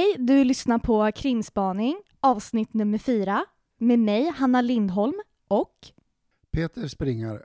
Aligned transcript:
Hej, 0.00 0.16
du 0.18 0.44
lyssnar 0.44 0.78
på 0.78 1.12
Krimspaning, 1.14 1.96
avsnitt 2.20 2.74
nummer 2.74 2.98
fyra, 2.98 3.44
med 3.78 3.98
mig, 3.98 4.32
Hanna 4.36 4.60
Lindholm 4.60 5.14
och... 5.48 5.74
Peter 6.52 6.88
Springare. 6.88 7.40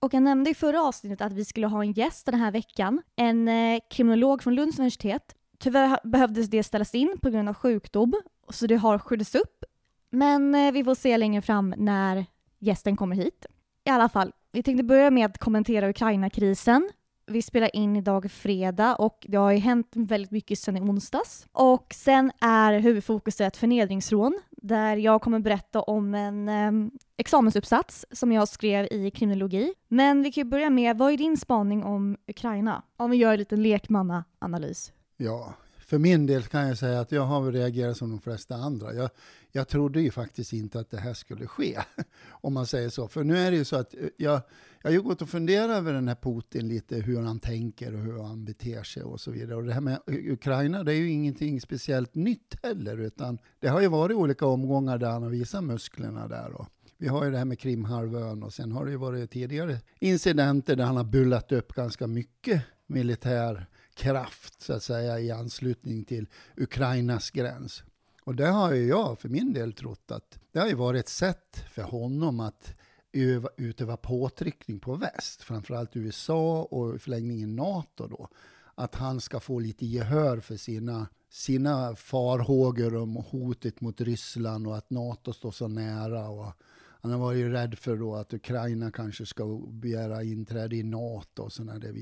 Och 0.00 0.14
jag 0.14 0.22
nämnde 0.22 0.50
i 0.50 0.54
förra 0.54 0.82
avsnittet 0.82 1.20
att 1.20 1.32
vi 1.32 1.44
skulle 1.44 1.66
ha 1.66 1.84
en 1.84 1.92
gäst 1.92 2.26
den 2.26 2.34
här 2.34 2.50
veckan, 2.50 3.02
en 3.16 3.48
eh, 3.48 3.80
kriminolog 3.90 4.42
från 4.42 4.54
Lunds 4.54 4.78
universitet. 4.78 5.34
Tyvärr 5.58 5.98
behövdes 6.04 6.50
det 6.50 6.62
ställas 6.62 6.94
in 6.94 7.18
på 7.22 7.30
grund 7.30 7.48
av 7.48 7.54
sjukdom, 7.54 8.14
så 8.48 8.66
det 8.66 8.76
har 8.76 8.98
skjutits 8.98 9.34
upp. 9.34 9.64
Men 10.10 10.54
eh, 10.54 10.72
vi 10.72 10.84
får 10.84 10.94
se 10.94 11.16
längre 11.16 11.42
fram 11.42 11.74
när 11.76 12.26
gästen 12.58 12.96
kommer 12.96 13.16
hit. 13.16 13.46
I 13.84 13.90
alla 13.90 14.08
fall, 14.08 14.32
vi 14.52 14.62
tänkte 14.62 14.84
börja 14.84 15.10
med 15.10 15.26
att 15.26 15.38
kommentera 15.38 15.88
Ukraina-krisen 15.88 16.90
vi 17.30 17.42
spelar 17.42 17.76
in 17.76 17.96
idag 17.96 18.30
fredag 18.30 18.96
och 18.96 19.26
det 19.28 19.36
har 19.36 19.50
ju 19.50 19.58
hänt 19.58 19.88
väldigt 19.92 20.30
mycket 20.30 20.58
sedan 20.58 20.76
i 20.76 20.80
onsdags. 20.80 21.46
Och 21.52 21.86
sen 21.94 22.32
är 22.40 22.78
huvudfokuset 22.78 23.56
förnedringsrån 23.56 24.40
där 24.50 24.96
jag 24.96 25.22
kommer 25.22 25.38
berätta 25.38 25.80
om 25.80 26.14
en 26.14 26.48
eh, 26.48 26.90
examensuppsats 27.16 28.06
som 28.10 28.32
jag 28.32 28.48
skrev 28.48 28.86
i 28.90 29.10
kriminologi. 29.10 29.74
Men 29.88 30.22
vi 30.22 30.32
kan 30.32 30.44
ju 30.44 30.50
börja 30.50 30.70
med, 30.70 30.98
vad 30.98 31.12
är 31.12 31.16
din 31.16 31.36
spaning 31.36 31.84
om 31.84 32.16
Ukraina? 32.28 32.82
Om 32.96 33.10
vi 33.10 33.16
gör 33.16 33.32
en 33.32 33.38
liten 33.38 33.62
lekmannaanalys. 33.62 34.92
Ja, 35.16 35.54
för 35.90 35.98
min 35.98 36.26
del 36.26 36.42
kan 36.42 36.68
jag 36.68 36.78
säga 36.78 37.00
att 37.00 37.12
jag 37.12 37.22
har 37.22 37.52
reagerat 37.52 37.96
som 37.96 38.10
de 38.10 38.20
flesta 38.20 38.54
andra. 38.54 38.94
Jag, 38.94 39.10
jag 39.52 39.68
trodde 39.68 40.00
ju 40.00 40.10
faktiskt 40.10 40.52
inte 40.52 40.80
att 40.80 40.90
det 40.90 40.96
här 40.96 41.14
skulle 41.14 41.46
ske, 41.46 41.78
om 42.28 42.54
man 42.54 42.66
säger 42.66 42.88
så. 42.88 43.08
För 43.08 43.24
nu 43.24 43.38
är 43.38 43.50
det 43.50 43.56
ju 43.56 43.64
så 43.64 43.76
att 43.76 43.94
eh, 43.94 44.00
jag, 44.16 44.40
jag 44.82 44.90
har 44.90 44.92
ju 44.92 45.02
gått 45.02 45.22
och 45.22 45.28
funderat 45.28 45.76
över 45.76 45.92
den 45.92 46.08
här 46.08 46.14
Putin 46.14 46.68
lite, 46.68 46.96
hur 46.96 47.22
han 47.22 47.38
tänker 47.38 47.94
och 47.94 48.00
hur 48.00 48.22
han 48.22 48.44
beter 48.44 48.82
sig 48.82 49.02
och 49.02 49.20
så 49.20 49.30
vidare. 49.30 49.56
Och 49.56 49.64
det 49.64 49.72
här 49.72 49.80
med 49.80 49.98
Ukraina, 50.06 50.84
det 50.84 50.92
är 50.92 50.96
ju 50.96 51.10
ingenting 51.10 51.60
speciellt 51.60 52.14
nytt 52.14 52.56
heller, 52.62 53.00
utan 53.00 53.38
det 53.58 53.68
har 53.68 53.80
ju 53.80 53.88
varit 53.88 54.16
olika 54.16 54.46
omgångar 54.46 54.98
där 54.98 55.10
han 55.10 55.22
har 55.22 55.30
visat 55.30 55.64
musklerna 55.64 56.28
där. 56.28 56.52
Och 56.52 56.68
vi 56.98 57.08
har 57.08 57.24
ju 57.24 57.30
det 57.30 57.38
här 57.38 57.44
med 57.44 57.58
Krimhalvön 57.58 58.42
och 58.42 58.52
sen 58.52 58.72
har 58.72 58.84
det 58.84 58.90
ju 58.90 58.96
varit 58.96 59.30
tidigare 59.30 59.78
incidenter 59.98 60.76
där 60.76 60.84
han 60.84 60.96
har 60.96 61.04
bullat 61.04 61.52
upp 61.52 61.74
ganska 61.74 62.06
mycket 62.06 62.62
militär 62.86 63.66
kraft 64.00 64.62
så 64.62 64.72
att 64.72 64.82
säga 64.82 65.20
i 65.20 65.30
anslutning 65.30 66.04
till 66.04 66.28
Ukrainas 66.56 67.30
gräns. 67.30 67.82
Och 68.24 68.34
det 68.34 68.46
har 68.46 68.72
ju 68.74 68.86
jag 68.86 69.18
för 69.18 69.28
min 69.28 69.52
del 69.52 69.72
trott 69.72 70.10
att 70.10 70.38
det 70.52 70.58
har 70.58 70.68
ju 70.68 70.74
varit 70.74 71.00
ett 71.00 71.08
sätt 71.08 71.64
för 71.70 71.82
honom 71.82 72.40
att 72.40 72.74
öva, 73.12 73.48
utöva 73.56 73.96
påtryckning 73.96 74.80
på 74.80 74.94
väst, 74.94 75.42
framförallt 75.42 75.96
USA 75.96 76.62
och 76.62 76.96
i 76.96 76.98
förlängningen 76.98 77.56
NATO 77.56 78.06
då, 78.06 78.28
att 78.74 78.94
han 78.94 79.20
ska 79.20 79.40
få 79.40 79.58
lite 79.58 79.86
gehör 79.86 80.40
för 80.40 80.56
sina, 80.56 81.06
sina 81.30 81.96
farhågor 81.96 82.96
om 82.96 83.16
hotet 83.16 83.80
mot 83.80 84.00
Ryssland 84.00 84.66
och 84.66 84.76
att 84.76 84.90
NATO 84.90 85.32
står 85.32 85.50
så 85.50 85.68
nära. 85.68 86.28
Och 86.28 86.52
han 87.00 87.12
har 87.12 87.18
varit 87.18 87.52
rädd 87.52 87.78
för 87.78 87.96
då 87.96 88.14
att 88.14 88.34
Ukraina 88.34 88.90
kanske 88.90 89.26
ska 89.26 89.60
begära 89.68 90.22
inträde 90.22 90.76
i 90.76 90.82
NATO 90.82 91.42
och 91.42 91.52
sådana 91.52 91.78
där 91.78 91.92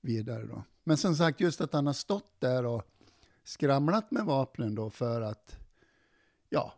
vidare. 0.00 0.46
Då. 0.46 0.62
Men 0.84 0.96
som 0.96 1.14
sagt, 1.14 1.40
just 1.40 1.60
att 1.60 1.72
han 1.72 1.86
har 1.86 1.92
stått 1.92 2.32
där 2.38 2.66
och 2.66 2.82
skramlat 3.44 4.10
med 4.10 4.24
vapnen 4.24 4.74
då 4.74 4.90
för 4.90 5.20
att, 5.20 5.56
ja, 6.48 6.72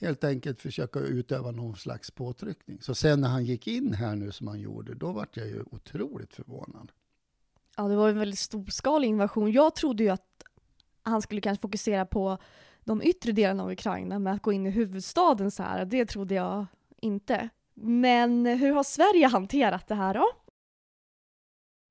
helt 0.00 0.24
enkelt 0.24 0.60
försöka 0.60 0.98
utöva 0.98 1.50
någon 1.50 1.76
slags 1.76 2.10
påtryckning. 2.10 2.78
Så 2.80 2.94
sen 2.94 3.20
när 3.20 3.28
han 3.28 3.44
gick 3.44 3.66
in 3.66 3.94
här 3.94 4.16
nu 4.16 4.32
som 4.32 4.48
han 4.48 4.60
gjorde, 4.60 4.94
då 4.94 5.12
vart 5.12 5.36
jag 5.36 5.46
ju 5.46 5.64
otroligt 5.70 6.34
förvånad. 6.34 6.92
Ja, 7.76 7.88
det 7.88 7.96
var 7.96 8.08
en 8.08 8.18
väldigt 8.18 8.38
storskalig 8.38 9.08
invasion. 9.08 9.52
Jag 9.52 9.74
trodde 9.74 10.02
ju 10.02 10.10
att 10.10 10.42
han 11.02 11.22
skulle 11.22 11.40
kanske 11.40 11.62
fokusera 11.62 12.06
på 12.06 12.38
de 12.84 13.02
yttre 13.02 13.32
delarna 13.32 13.62
av 13.62 13.70
Ukraina, 13.70 14.18
med 14.18 14.34
att 14.34 14.42
gå 14.42 14.52
in 14.52 14.66
i 14.66 14.70
huvudstaden 14.70 15.50
så 15.50 15.62
här. 15.62 15.84
Det 15.84 16.06
trodde 16.06 16.34
jag 16.34 16.66
inte. 16.96 17.48
Men 17.74 18.46
hur 18.46 18.72
har 18.72 18.82
Sverige 18.82 19.26
hanterat 19.26 19.88
det 19.88 19.94
här 19.94 20.14
då? 20.14 20.26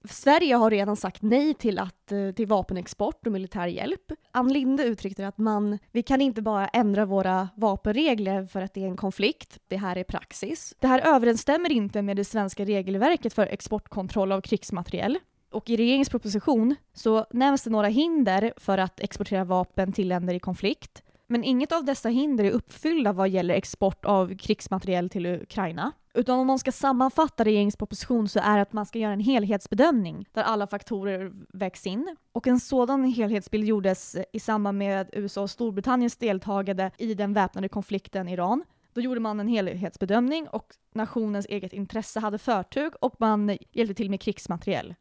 Sverige 0.10 0.56
har 0.56 0.72
redan 0.72 0.96
sagt 0.96 1.22
nej 1.22 1.54
till, 1.54 1.80
att, 1.80 2.12
eh, 2.12 2.32
till 2.32 2.48
vapenexport 2.48 3.28
och 3.28 3.32
militär 3.32 3.68
hjälp. 3.68 4.12
Ann 4.32 4.54
Linde 4.54 4.84
uttryckte 4.84 5.28
att 5.28 5.38
man, 5.38 5.80
vi 5.92 6.04
kan 6.04 6.22
inte 6.22 6.42
bara 6.42 6.68
ändra 6.68 7.06
våra 7.06 7.50
vapenregler 7.56 8.46
för 8.46 8.62
att 8.62 8.74
det 8.74 8.84
är 8.84 8.88
en 8.88 8.98
konflikt. 8.98 9.60
Det 9.68 9.78
här 9.78 9.96
är 9.96 10.04
praxis. 10.04 10.74
Det 10.80 10.88
här 10.88 11.16
överensstämmer 11.16 11.72
inte 11.72 12.02
med 12.02 12.18
det 12.18 12.26
svenska 12.26 12.66
regelverket 12.66 13.34
för 13.34 13.48
exportkontroll 13.48 14.32
av 14.32 14.42
krigsmateriel. 14.42 15.20
Och 15.52 15.70
i 15.70 15.78
regeringens 15.78 16.10
proposition 16.10 16.76
så 16.94 17.26
nämns 17.32 17.64
det 17.64 17.70
några 17.70 17.88
hinder 17.88 18.54
för 18.58 18.78
att 18.78 19.00
exportera 19.00 19.44
vapen 19.44 19.94
till 19.94 20.08
länder 20.08 20.34
i 20.34 20.40
konflikt. 20.40 21.04
Men 21.28 21.44
inget 21.44 21.72
av 21.72 21.86
dessa 21.86 22.10
hinder 22.10 22.44
är 22.44 22.52
uppfyllda 22.52 23.14
vad 23.14 23.30
gäller 23.30 23.54
export 23.54 24.06
av 24.06 24.38
krigsmateriel 24.38 25.10
till 25.10 25.26
Ukraina. 25.26 25.92
Utan 26.14 26.40
om 26.40 26.48
man 26.48 26.60
ska 26.60 26.72
sammanfatta 26.72 27.44
regeringens 27.44 27.76
proposition 27.76 28.30
så 28.30 28.40
är 28.40 28.56
det 28.56 28.62
att 28.62 28.74
man 28.74 28.86
ska 28.86 29.00
göra 29.00 29.14
en 29.14 29.20
helhetsbedömning 29.20 30.26
där 30.32 30.44
alla 30.44 30.68
faktorer 30.68 31.32
vägs 31.54 31.88
in. 31.88 32.16
Och 32.32 32.48
en 32.48 32.60
sådan 32.60 33.04
helhetsbild 33.04 33.64
gjordes 33.64 34.18
i 34.34 34.40
samband 34.40 34.78
med 34.78 35.10
USA 35.14 35.42
och 35.42 35.50
Storbritanniens 35.50 36.18
deltagande 36.18 36.92
i 36.98 37.14
den 37.14 37.34
väpnade 37.34 37.70
konflikten 37.70 38.28
i 38.28 38.34
Iran. 38.34 38.64
Då 38.94 39.02
gjorde 39.02 39.20
man 39.20 39.40
en 39.40 39.48
helhetsbedömning 39.48 40.48
och 40.48 40.74
nationens 40.94 41.46
eget 41.50 41.74
intresse 41.74 42.20
hade 42.20 42.38
förtug 42.38 42.94
och 43.02 43.16
man 43.20 43.58
hjälpte 43.72 43.94
till 43.94 44.10
med 44.10 44.22
krigsmateriel. 44.22 44.96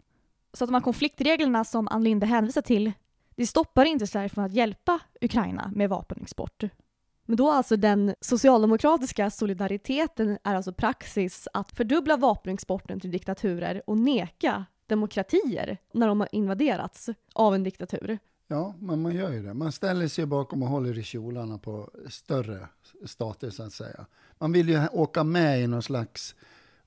Så 0.53 0.65
att 0.65 0.69
de 0.69 0.75
här 0.75 0.81
konfliktreglerna 0.81 1.65
som 1.65 1.89
Ann 1.89 2.05
Linde 2.05 2.27
hänvisar 2.27 2.63
till, 2.63 2.93
det 3.37 3.47
stoppar 3.47 3.85
inte 3.85 4.07
Sverige 4.07 4.29
från 4.29 4.45
att 4.45 4.53
hjälpa 4.53 5.01
Ukraina 5.21 5.73
med 5.75 5.89
vapenexport. 5.89 6.65
Men 7.27 7.37
då 7.37 7.51
alltså 7.51 7.77
den 7.77 8.15
socialdemokratiska 8.21 9.31
solidariteten 9.31 10.39
är 10.45 10.55
alltså 10.55 10.73
praxis 10.73 11.49
att 11.53 11.73
fördubbla 11.73 12.17
vapenexporten 12.17 13.01
till 13.01 13.11
diktaturer 13.11 13.83
och 13.87 13.99
neka 13.99 14.65
demokratier 14.87 15.79
när 15.93 16.09
de 16.09 16.21
har 16.21 16.29
invaderats 16.33 17.09
av 17.33 17.55
en 17.55 17.65
diktatur. 17.65 18.19
Ja, 18.49 18.75
men 18.79 19.03
man 19.03 19.15
gör 19.15 19.33
ju 19.33 19.43
det. 19.43 19.55
Man 19.55 19.73
ställer 19.73 20.09
sig 20.09 20.27
bakom 20.27 20.63
och 20.63 20.69
håller 20.69 20.99
i 20.99 21.03
kjolarna 21.03 21.59
på 21.59 21.91
större 22.09 22.69
stater 23.05 23.51
så 23.51 23.63
att 23.63 23.73
säga. 23.73 24.07
Man 24.39 24.53
vill 24.53 24.69
ju 24.69 24.89
åka 24.89 25.25
med 25.25 25.63
i 25.63 25.67
någon 25.67 25.83
slags 25.83 26.35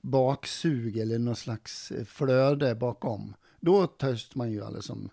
baksug 0.00 0.96
eller 0.96 1.18
någon 1.18 1.36
slags 1.36 1.92
flöde 2.06 2.74
bakom. 2.74 3.34
Då 3.60 3.86
törs 3.86 4.34
man 4.34 4.52
ju 4.52 4.64
alltså 4.64 4.82
som 4.82 5.10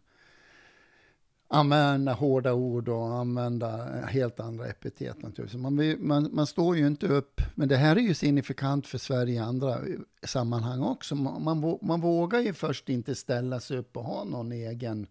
använda 1.48 2.14
hårda 2.14 2.54
ord 2.54 2.90
och 2.90 3.14
använda 3.14 3.86
helt 4.06 4.40
andra 4.40 4.68
epitet 4.68 5.22
naturligtvis. 5.22 5.62
Man, 5.62 5.96
man, 6.08 6.30
man 6.34 6.48
står 6.48 6.78
ju 6.78 6.88
inte 6.88 7.08
upp, 7.08 7.42
men 7.56 7.68
det 7.68 7.78
här 7.78 7.96
är 7.96 8.00
ju 8.00 8.14
signifikant 8.14 8.88
för 8.88 8.98
Sverige 8.98 9.34
i 9.34 9.38
andra 9.38 9.80
sammanhang 10.24 10.82
också. 10.82 11.16
Man, 11.16 11.78
man 11.82 12.02
vågar 12.02 12.40
ju 12.40 12.54
först 12.54 12.90
inte 12.90 13.16
ställa 13.16 13.60
sig 13.60 13.78
upp 13.78 13.98
och 13.98 14.04
ha 14.04 14.24
någon 14.24 14.52
egen 14.52 15.08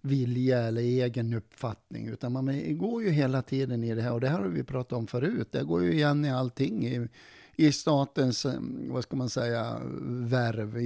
vilja 0.00 0.58
eller 0.58 0.82
egen 0.82 1.34
uppfattning, 1.34 2.08
utan 2.08 2.32
man 2.32 2.78
går 2.78 3.02
ju 3.02 3.10
hela 3.10 3.42
tiden 3.42 3.84
i 3.84 3.94
det 3.94 4.02
här, 4.02 4.12
och 4.12 4.20
det 4.20 4.28
här 4.28 4.38
har 4.38 4.48
vi 4.48 4.64
pratat 4.64 4.92
om 4.92 5.06
förut, 5.06 5.48
det 5.50 5.62
går 5.62 5.82
ju 5.82 5.92
igen 5.92 6.24
i 6.24 6.30
allting, 6.30 6.86
i, 6.86 7.08
i 7.56 7.72
statens, 7.72 8.46
eh, 8.46 8.60
vad 8.88 9.02
ska 9.02 9.16
man 9.16 9.30
säga, 9.30 9.80
värv, 10.08 10.80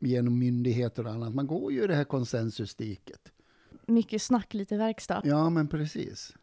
genom 0.00 0.38
myndigheter 0.38 1.06
och 1.06 1.12
annat. 1.12 1.34
Man 1.34 1.46
går 1.46 1.72
ju 1.72 1.84
i 1.84 1.86
det 1.86 1.94
här 1.94 2.04
konsensusdiket 2.04 3.32
mycket 3.88 4.22
snack, 4.22 4.54
lite 4.54 4.76
verkstad. 4.76 5.20
Ja, 5.24 5.50
men 5.50 5.68
precis. 5.68 6.34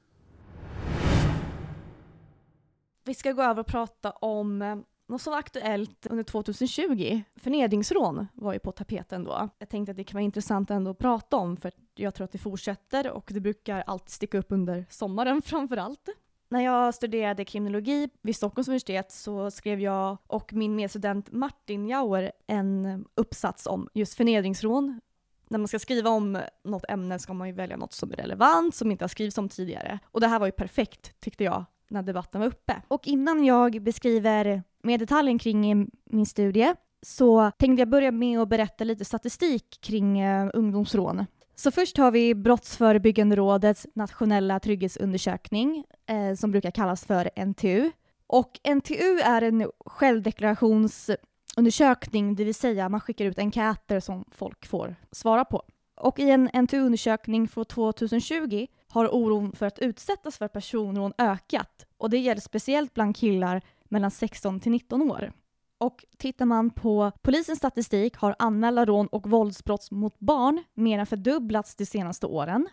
Vi 3.04 3.14
ska 3.14 3.32
gå 3.32 3.42
över 3.44 3.60
och 3.60 3.68
prata 3.68 4.12
om 4.12 4.62
eh, 4.62 4.76
något 5.08 5.22
som 5.22 5.32
var 5.32 5.40
aktuellt 5.40 6.08
under 6.10 6.24
2020. 6.24 7.22
Förnedringsrån 7.36 8.28
var 8.34 8.54
ju 8.54 8.60
på 8.60 8.72
tapeten 8.72 9.24
då. 9.24 9.50
Jag 9.60 9.70
tänkte 9.70 9.92
att 9.92 9.98
det 9.98 10.04
kan 10.04 10.18
vara 10.18 10.24
intressant 10.24 10.72
ändå 10.72 10.92
att 10.92 10.98
prata 10.98 11.38
om 11.38 11.58
för 11.58 11.72
jag 11.96 12.16
tror 12.16 12.26
att 12.26 12.32
det 12.32 12.38
fortsätter 12.38 13.12
och 13.12 13.32
det 13.34 13.40
brukar 13.40 13.84
alltid 13.88 14.10
sticka 14.10 14.38
upp 14.38 14.52
under 14.52 14.86
sommaren 14.90 15.42
framför 15.46 15.78
allt. 15.78 16.10
När 16.50 16.62
jag 16.62 16.94
studerade 16.94 17.46
kriminologi 17.46 18.10
vid 18.22 18.36
Stockholms 18.36 18.68
universitet 18.68 19.12
så 19.12 19.52
skrev 19.52 19.80
jag 19.80 20.18
och 20.28 20.54
min 20.54 20.76
medstudent 20.76 21.32
Martin 21.32 21.88
Jauer 21.88 22.32
en 22.48 23.06
uppsats 23.16 23.68
om 23.68 23.90
just 23.94 24.14
förnedringsrån 24.14 25.02
när 25.50 25.58
man 25.58 25.68
ska 25.68 25.80
skriva 25.80 26.10
om 26.10 26.42
något 26.64 26.86
ämne 26.90 27.20
ska 27.20 27.34
man 27.34 27.48
ju 27.48 27.54
välja 27.54 27.78
något 27.78 27.94
som 27.94 28.12
är 28.12 28.16
relevant, 28.16 28.76
som 28.76 28.92
inte 28.92 29.04
har 29.04 29.10
skrivits 29.10 29.38
om 29.38 29.50
tidigare. 29.50 30.00
Och 30.12 30.22
det 30.22 30.28
här 30.28 30.40
var 30.40 30.46
ju 30.46 30.52
perfekt, 30.52 31.20
tyckte 31.20 31.44
jag, 31.44 31.66
när 31.90 32.04
debatten 32.04 32.42
var 32.42 32.48
uppe. 32.48 32.82
Och 32.88 33.08
innan 33.08 33.46
jag 33.46 33.84
beskriver 33.84 34.64
mer 34.84 34.98
detaljen 34.98 35.40
kring 35.40 35.90
min 36.06 36.26
studie 36.26 36.74
så 37.06 37.52
tänkte 37.58 37.82
jag 37.82 37.90
börja 37.90 38.12
med 38.12 38.40
att 38.40 38.50
berätta 38.50 38.84
lite 38.84 39.06
statistik 39.06 39.78
kring 39.82 40.20
eh, 40.20 40.50
ungdomsrån. 40.54 41.26
Så 41.56 41.72
först 41.72 41.98
har 41.98 42.12
vi 42.12 42.36
Brottsförebyggande 42.36 43.36
rådets 43.36 43.88
nationella 43.94 44.60
trygghetsundersökning 44.60 45.84
eh, 46.06 46.36
som 46.36 46.52
brukar 46.52 46.72
kallas 46.72 47.06
för 47.06 47.46
NTU. 47.46 47.92
Och 48.28 48.60
NTU 48.76 49.20
är 49.24 49.42
en 49.42 49.72
självdeklarations 49.86 51.10
undersökning, 51.56 52.36
det 52.36 52.44
vill 52.44 52.56
säga 52.56 52.90
man 52.90 53.02
skickar 53.02 53.26
ut 53.26 53.40
enkäter 53.40 54.00
som 54.00 54.26
folk 54.32 54.66
får 54.66 54.96
svara 55.12 55.46
på. 55.46 55.64
Och 55.96 56.20
i 56.20 56.30
en 56.30 56.50
NTU-undersökning 56.54 57.48
från 57.48 57.66
2020 57.66 58.68
har 58.88 59.16
oron 59.16 59.52
för 59.52 59.66
att 59.66 59.80
utsättas 59.80 60.38
för 60.38 60.48
personrån 60.48 61.14
ökat 61.18 61.86
och 61.98 62.10
det 62.10 62.18
gäller 62.18 62.42
speciellt 62.42 62.94
bland 62.94 63.16
killar 63.16 63.62
mellan 63.90 64.12
16 64.12 64.60
till 64.60 64.72
19 64.72 65.12
år. 65.12 65.34
Och 65.78 66.06
tittar 66.18 66.46
man 66.46 66.70
på 66.70 67.12
polisens 67.22 67.60
statistik 67.60 68.18
har 68.18 68.36
anmälda 68.40 68.86
rån 68.86 69.08
och 69.08 69.30
våldsbrott 69.30 69.92
mot 69.92 70.20
barn 70.20 70.64
mer 70.74 71.00
än 71.00 71.06
fördubblats 71.06 71.76
de 71.76 71.86
senaste 71.86 72.26
åren. 72.26 72.68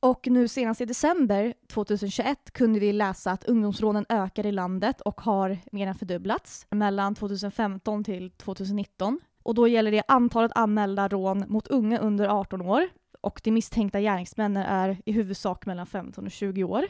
Och 0.00 0.26
nu 0.26 0.48
senast 0.48 0.80
i 0.80 0.84
december 0.84 1.54
2021 1.66 2.50
kunde 2.52 2.80
vi 2.80 2.92
läsa 2.92 3.32
att 3.32 3.44
ungdomsrånen 3.44 4.06
ökar 4.08 4.46
i 4.46 4.52
landet 4.52 5.00
och 5.00 5.20
har 5.20 5.58
mer 5.72 5.86
än 5.86 5.94
fördubblats 5.94 6.66
mellan 6.70 7.14
2015 7.14 8.04
till 8.04 8.30
2019. 8.30 9.20
Och 9.42 9.54
då 9.54 9.68
gäller 9.68 9.90
det 9.90 10.02
antalet 10.08 10.52
anmälda 10.54 11.08
rån 11.08 11.44
mot 11.48 11.68
unga 11.68 11.98
under 11.98 12.28
18 12.28 12.62
år 12.62 12.88
och 13.20 13.40
de 13.44 13.50
misstänkta 13.50 14.00
gärningsmännen 14.00 14.62
är 14.62 15.02
i 15.04 15.12
huvudsak 15.12 15.66
mellan 15.66 15.86
15 15.86 16.26
och 16.26 16.32
20 16.32 16.64
år. 16.64 16.86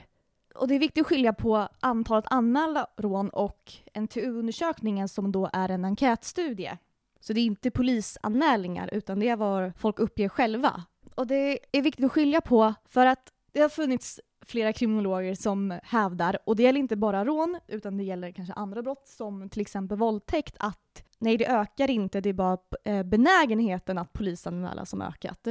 Och 0.54 0.68
det 0.68 0.74
är 0.74 0.78
viktigt 0.78 1.00
att 1.00 1.06
skilja 1.06 1.32
på 1.32 1.68
antalet 1.80 2.24
anmälda 2.30 2.86
rån 2.96 3.28
och 3.28 3.72
NTU-undersökningen 3.94 5.08
som 5.08 5.32
då 5.32 5.50
är 5.52 5.68
en 5.68 5.84
enkätstudie. 5.84 6.78
Så 7.20 7.32
det 7.32 7.40
är 7.40 7.44
inte 7.44 7.70
polisanmälningar 7.70 8.90
utan 8.92 9.20
det 9.20 9.28
är 9.28 9.36
vad 9.36 9.76
folk 9.76 9.98
uppger 9.98 10.28
själva. 10.28 10.84
Och 11.18 11.26
det 11.26 11.58
är 11.72 11.82
viktigt 11.82 12.04
att 12.04 12.12
skilja 12.12 12.40
på 12.40 12.74
för 12.88 13.06
att 13.06 13.32
det 13.52 13.60
har 13.60 13.68
funnits 13.68 14.20
flera 14.46 14.72
kriminologer 14.72 15.34
som 15.34 15.78
hävdar, 15.82 16.38
och 16.44 16.56
det 16.56 16.62
gäller 16.62 16.80
inte 16.80 16.96
bara 16.96 17.24
rån 17.24 17.58
utan 17.66 17.96
det 17.96 18.04
gäller 18.04 18.32
kanske 18.32 18.54
andra 18.54 18.82
brott 18.82 19.08
som 19.08 19.48
till 19.48 19.60
exempel 19.60 19.98
våldtäkt, 19.98 20.56
att 20.58 21.04
nej 21.18 21.36
det 21.36 21.46
ökar 21.46 21.90
inte, 21.90 22.20
det 22.20 22.28
är 22.28 22.32
bara 22.32 22.58
eh, 22.84 23.02
benägenheten 23.02 23.98
att 23.98 24.12
polisanmäla 24.12 24.86
som 24.86 25.02
ökat. 25.02 25.46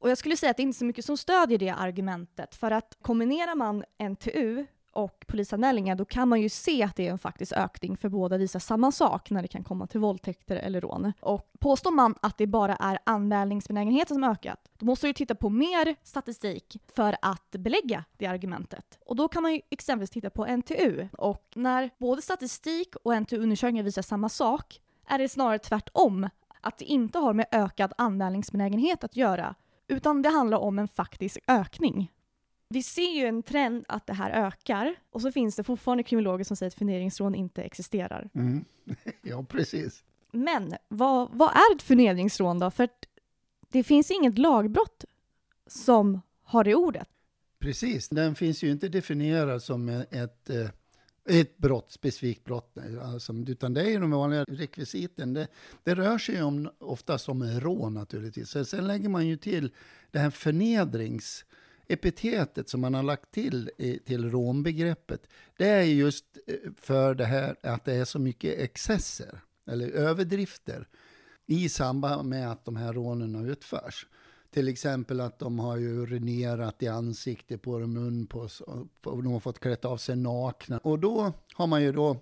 Och 0.00 0.10
jag 0.10 0.18
skulle 0.18 0.36
säga 0.36 0.50
att 0.50 0.56
det 0.56 0.60
är 0.62 0.64
inte 0.64 0.78
så 0.78 0.84
mycket 0.84 1.04
som 1.04 1.16
stödjer 1.16 1.58
det 1.58 1.70
argumentet, 1.70 2.54
för 2.54 2.70
att 2.70 2.96
kombinerar 3.02 3.54
man 3.54 3.84
NTU 4.10 4.66
och 4.92 5.24
polisanmälningar, 5.28 5.94
då 5.94 6.04
kan 6.04 6.28
man 6.28 6.40
ju 6.40 6.48
se 6.48 6.82
att 6.82 6.96
det 6.96 7.06
är 7.06 7.10
en 7.10 7.18
faktisk 7.18 7.52
ökning, 7.52 7.96
för 7.96 8.08
båda 8.08 8.36
visar 8.36 8.60
samma 8.60 8.92
sak 8.92 9.30
när 9.30 9.42
det 9.42 9.48
kan 9.48 9.64
komma 9.64 9.86
till 9.86 10.00
våldtäkter 10.00 10.56
eller 10.56 10.80
rån. 10.80 11.12
Och 11.20 11.52
påstår 11.58 11.90
man 11.90 12.14
att 12.22 12.38
det 12.38 12.46
bara 12.46 12.76
är 12.76 12.98
anmälningsbenägenheten 13.04 14.14
som 14.14 14.24
ökat, 14.24 14.70
då 14.78 14.86
måste 14.86 15.06
du 15.06 15.12
titta 15.12 15.34
på 15.34 15.50
mer 15.50 15.96
statistik 16.02 16.76
för 16.94 17.16
att 17.22 17.50
belägga 17.50 18.04
det 18.16 18.26
argumentet. 18.26 18.98
Och 19.06 19.16
då 19.16 19.28
kan 19.28 19.42
man 19.42 19.52
ju 19.52 19.60
exempelvis 19.70 20.10
titta 20.10 20.30
på 20.30 20.46
NTU. 20.56 21.08
Och 21.12 21.44
när 21.54 21.90
både 21.98 22.22
statistik 22.22 22.94
och 23.04 23.14
NTU-undersökningar 23.16 23.84
visar 23.84 24.02
samma 24.02 24.28
sak, 24.28 24.80
är 25.06 25.18
det 25.18 25.28
snarare 25.28 25.58
tvärtom, 25.58 26.28
att 26.60 26.78
det 26.78 26.84
inte 26.84 27.18
har 27.18 27.32
med 27.32 27.46
ökad 27.52 27.92
anmälningsbenägenhet 27.98 29.04
att 29.04 29.16
göra, 29.16 29.54
utan 29.88 30.22
det 30.22 30.28
handlar 30.28 30.58
om 30.58 30.78
en 30.78 30.88
faktisk 30.88 31.38
ökning. 31.46 32.10
Vi 32.72 32.82
ser 32.82 33.14
ju 33.16 33.26
en 33.26 33.42
trend 33.42 33.84
att 33.88 34.06
det 34.06 34.12
här 34.12 34.30
ökar 34.30 34.94
och 35.10 35.22
så 35.22 35.32
finns 35.32 35.56
det 35.56 35.64
fortfarande 35.64 36.02
kriminologer 36.02 36.44
som 36.44 36.56
säger 36.56 36.70
att 36.70 36.74
förnedringsrån 36.74 37.34
inte 37.34 37.62
existerar. 37.62 38.30
Mm. 38.34 38.64
Ja, 39.22 39.44
precis. 39.44 40.04
Men 40.32 40.74
vad, 40.88 41.30
vad 41.32 41.50
är 41.50 41.76
ett 41.76 41.82
förnedringsrån 41.82 42.58
då? 42.58 42.70
För 42.70 42.88
det 43.68 43.82
finns 43.82 44.10
inget 44.10 44.38
lagbrott 44.38 45.04
som 45.66 46.20
har 46.42 46.64
det 46.64 46.74
ordet. 46.74 47.08
Precis, 47.58 48.08
den 48.08 48.34
finns 48.34 48.62
ju 48.62 48.70
inte 48.70 48.88
definierad 48.88 49.62
som 49.62 49.88
ett, 50.10 50.50
eh, 50.50 50.68
ett 51.28 51.56
brott, 51.56 51.92
specifikt 51.92 52.44
brott, 52.44 52.76
alltså, 53.02 53.32
utan 53.32 53.74
det 53.74 53.80
är 53.80 53.90
ju 53.90 54.00
de 54.00 54.10
vanliga 54.10 54.44
rekvisiten. 54.44 55.34
Det, 55.34 55.48
det 55.82 55.94
rör 55.94 56.18
sig 56.18 56.34
ju 56.34 56.42
om, 56.42 56.70
oftast 56.78 57.28
om 57.28 57.42
rån 57.42 57.94
naturligtvis. 57.94 58.68
Sen 58.68 58.86
lägger 58.86 59.08
man 59.08 59.26
ju 59.26 59.36
till 59.36 59.72
det 60.10 60.18
här 60.18 60.30
förnedrings 60.30 61.44
epitetet 61.92 62.68
som 62.68 62.80
man 62.80 62.94
har 62.94 63.02
lagt 63.02 63.30
till 63.30 63.70
till 64.06 64.30
rånbegreppet, 64.30 65.26
det 65.56 65.68
är 65.68 65.82
just 65.82 66.24
eh, 66.46 66.54
för 66.76 67.14
det 67.14 67.24
här 67.24 67.56
att 67.62 67.84
det 67.84 67.94
är 67.94 68.04
så 68.04 68.18
mycket 68.18 68.58
excesser, 68.58 69.40
eller 69.66 69.90
överdrifter, 69.90 70.88
i 71.46 71.68
samband 71.68 72.28
med 72.28 72.52
att 72.52 72.64
de 72.64 72.76
här 72.76 72.92
rånen 72.92 73.48
utförs. 73.48 74.06
Till 74.50 74.68
exempel 74.68 75.20
att 75.20 75.38
de 75.38 75.58
har 75.58 75.76
ju 75.76 75.88
urinerat 75.88 76.82
i 76.82 76.88
ansiktet 76.88 77.62
på 77.62 77.78
dem, 77.78 77.92
mun 77.92 78.26
på, 78.26 78.48
och 79.04 79.22
de 79.22 79.32
har 79.32 79.40
fått 79.40 79.60
klätt 79.60 79.84
av 79.84 79.96
sig 79.96 80.16
nakna. 80.16 80.78
Och 80.78 80.98
då 80.98 81.32
har 81.54 81.66
man 81.66 81.82
ju 81.82 81.92
då 81.92 82.16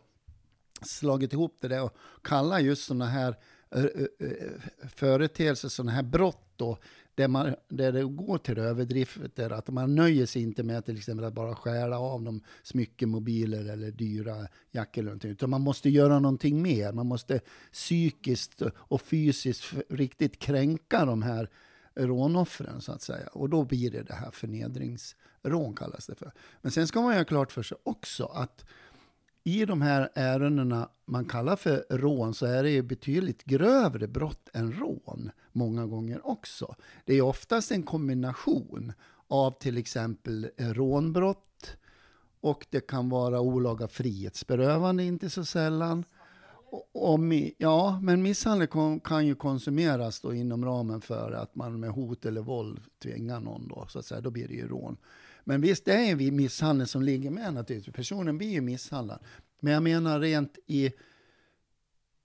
slagit 0.83 1.33
ihop 1.33 1.57
det 1.61 1.69
där 1.69 1.83
och 1.83 1.97
kallar 2.23 2.59
just 2.59 2.85
sådana 2.85 3.07
här 3.07 3.37
eh, 3.71 3.85
eh, 3.85 4.89
företeelser, 4.89 5.69
sådana 5.69 5.93
här 5.93 6.03
brott 6.03 6.53
då, 6.57 6.79
där, 7.19 7.29
man, 7.29 7.55
där 7.69 7.93
det 7.93 8.05
går 8.05 8.39
till 8.39 8.59
överdrifter, 8.59 9.51
att 9.51 9.69
man 9.69 9.95
nöjer 9.95 10.27
sig 10.27 10.43
inte 10.43 10.63
med 10.63 10.85
till 10.85 10.97
exempel 10.97 11.25
att 11.25 11.35
bara 11.35 11.55
stjäla 11.55 11.99
av 11.99 12.23
dem 12.23 12.41
smycken, 12.63 13.09
mobiler 13.09 13.73
eller 13.73 13.91
dyra 13.91 14.49
jackor, 14.71 15.01
eller 15.01 15.11
någonting, 15.11 15.31
utan 15.31 15.51
man 15.51 15.61
måste 15.61 15.91
göra 15.91 16.19
någonting 16.19 16.63
mer. 16.63 16.93
Man 16.93 17.07
måste 17.07 17.41
psykiskt 17.73 18.63
och 18.73 19.03
fysiskt 19.03 19.65
riktigt 19.89 20.39
kränka 20.39 21.05
de 21.05 21.23
här 21.23 21.51
rånoffren, 21.95 22.81
så 22.81 22.93
att 22.93 23.03
säga. 23.03 23.29
Och 23.29 23.51
då 23.51 23.65
blir 23.65 23.91
det 23.91 24.03
det 24.03 24.15
här 24.15 24.31
förnedringsrån, 24.31 25.75
kallas 25.77 26.07
det 26.07 26.15
för. 26.15 26.33
Men 26.63 26.73
sen 26.73 26.89
ska 26.89 27.03
man 27.03 27.15
göra 27.15 27.25
klart 27.25 27.53
för 27.53 27.63
sig 27.63 27.79
också 27.83 28.25
att 28.25 28.65
i 29.49 29.65
de 29.65 29.83
här 29.83 30.09
ärendena 30.15 30.89
man 31.07 31.25
kallar 31.25 31.57
för 31.57 31.85
rån 31.91 32.35
så 32.35 32.47
är 32.47 32.63
det 32.63 32.71
ju 32.71 32.83
betydligt 32.83 33.45
grövre 33.45 34.09
brott 34.09 34.49
än 34.55 34.73
rån 34.73 35.31
många 35.53 35.87
gånger 35.87 36.27
också. 36.27 36.75
Det 37.05 37.15
är 37.15 37.23
oftast 37.23 37.71
en 37.71 37.83
kombination 37.83 38.93
av 39.29 39.51
till 39.51 39.79
exempel 39.79 40.51
rånbrott 40.57 41.77
och 42.41 42.67
det 42.71 42.81
kan 42.81 43.09
vara 43.09 43.41
olaga 43.41 43.89
frihetsberövande 43.89 45.05
inte 45.05 45.31
så 45.31 45.45
sällan. 45.45 46.05
Och, 46.71 47.13
och, 47.15 47.21
ja, 47.59 48.01
men 48.03 48.23
misshandel 48.23 48.69
kan 49.05 49.27
ju 49.27 49.35
konsumeras 49.35 50.21
då 50.21 50.35
inom 50.35 50.65
ramen 50.65 51.01
för 51.01 51.33
att 51.33 51.55
man 51.55 51.81
med 51.81 51.91
hot 51.91 52.25
eller 52.25 52.41
våld 52.41 52.81
tvingar 53.03 53.41
någon 53.41 53.69
då, 53.69 53.87
så 53.89 53.99
att 53.99 54.05
säga, 54.05 54.21
då 54.21 54.31
blir 54.31 54.49
det 54.49 54.55
ju 54.55 54.69
rån. 54.69 54.97
Men 55.49 55.61
visst, 55.61 55.85
det 55.85 55.93
är 55.93 56.21
en 56.21 56.37
misshandel 56.37 56.87
som 56.87 57.03
ligger 57.03 57.31
med 57.31 57.55
naturligtvis. 57.55 57.95
Personen 57.95 58.39
blir 58.39 58.49
ju 58.49 58.61
misshandlad. 58.61 59.19
Men 59.61 59.73
jag 59.73 59.83
menar 59.83 60.21
rent 60.21 60.59
i, 60.67 60.93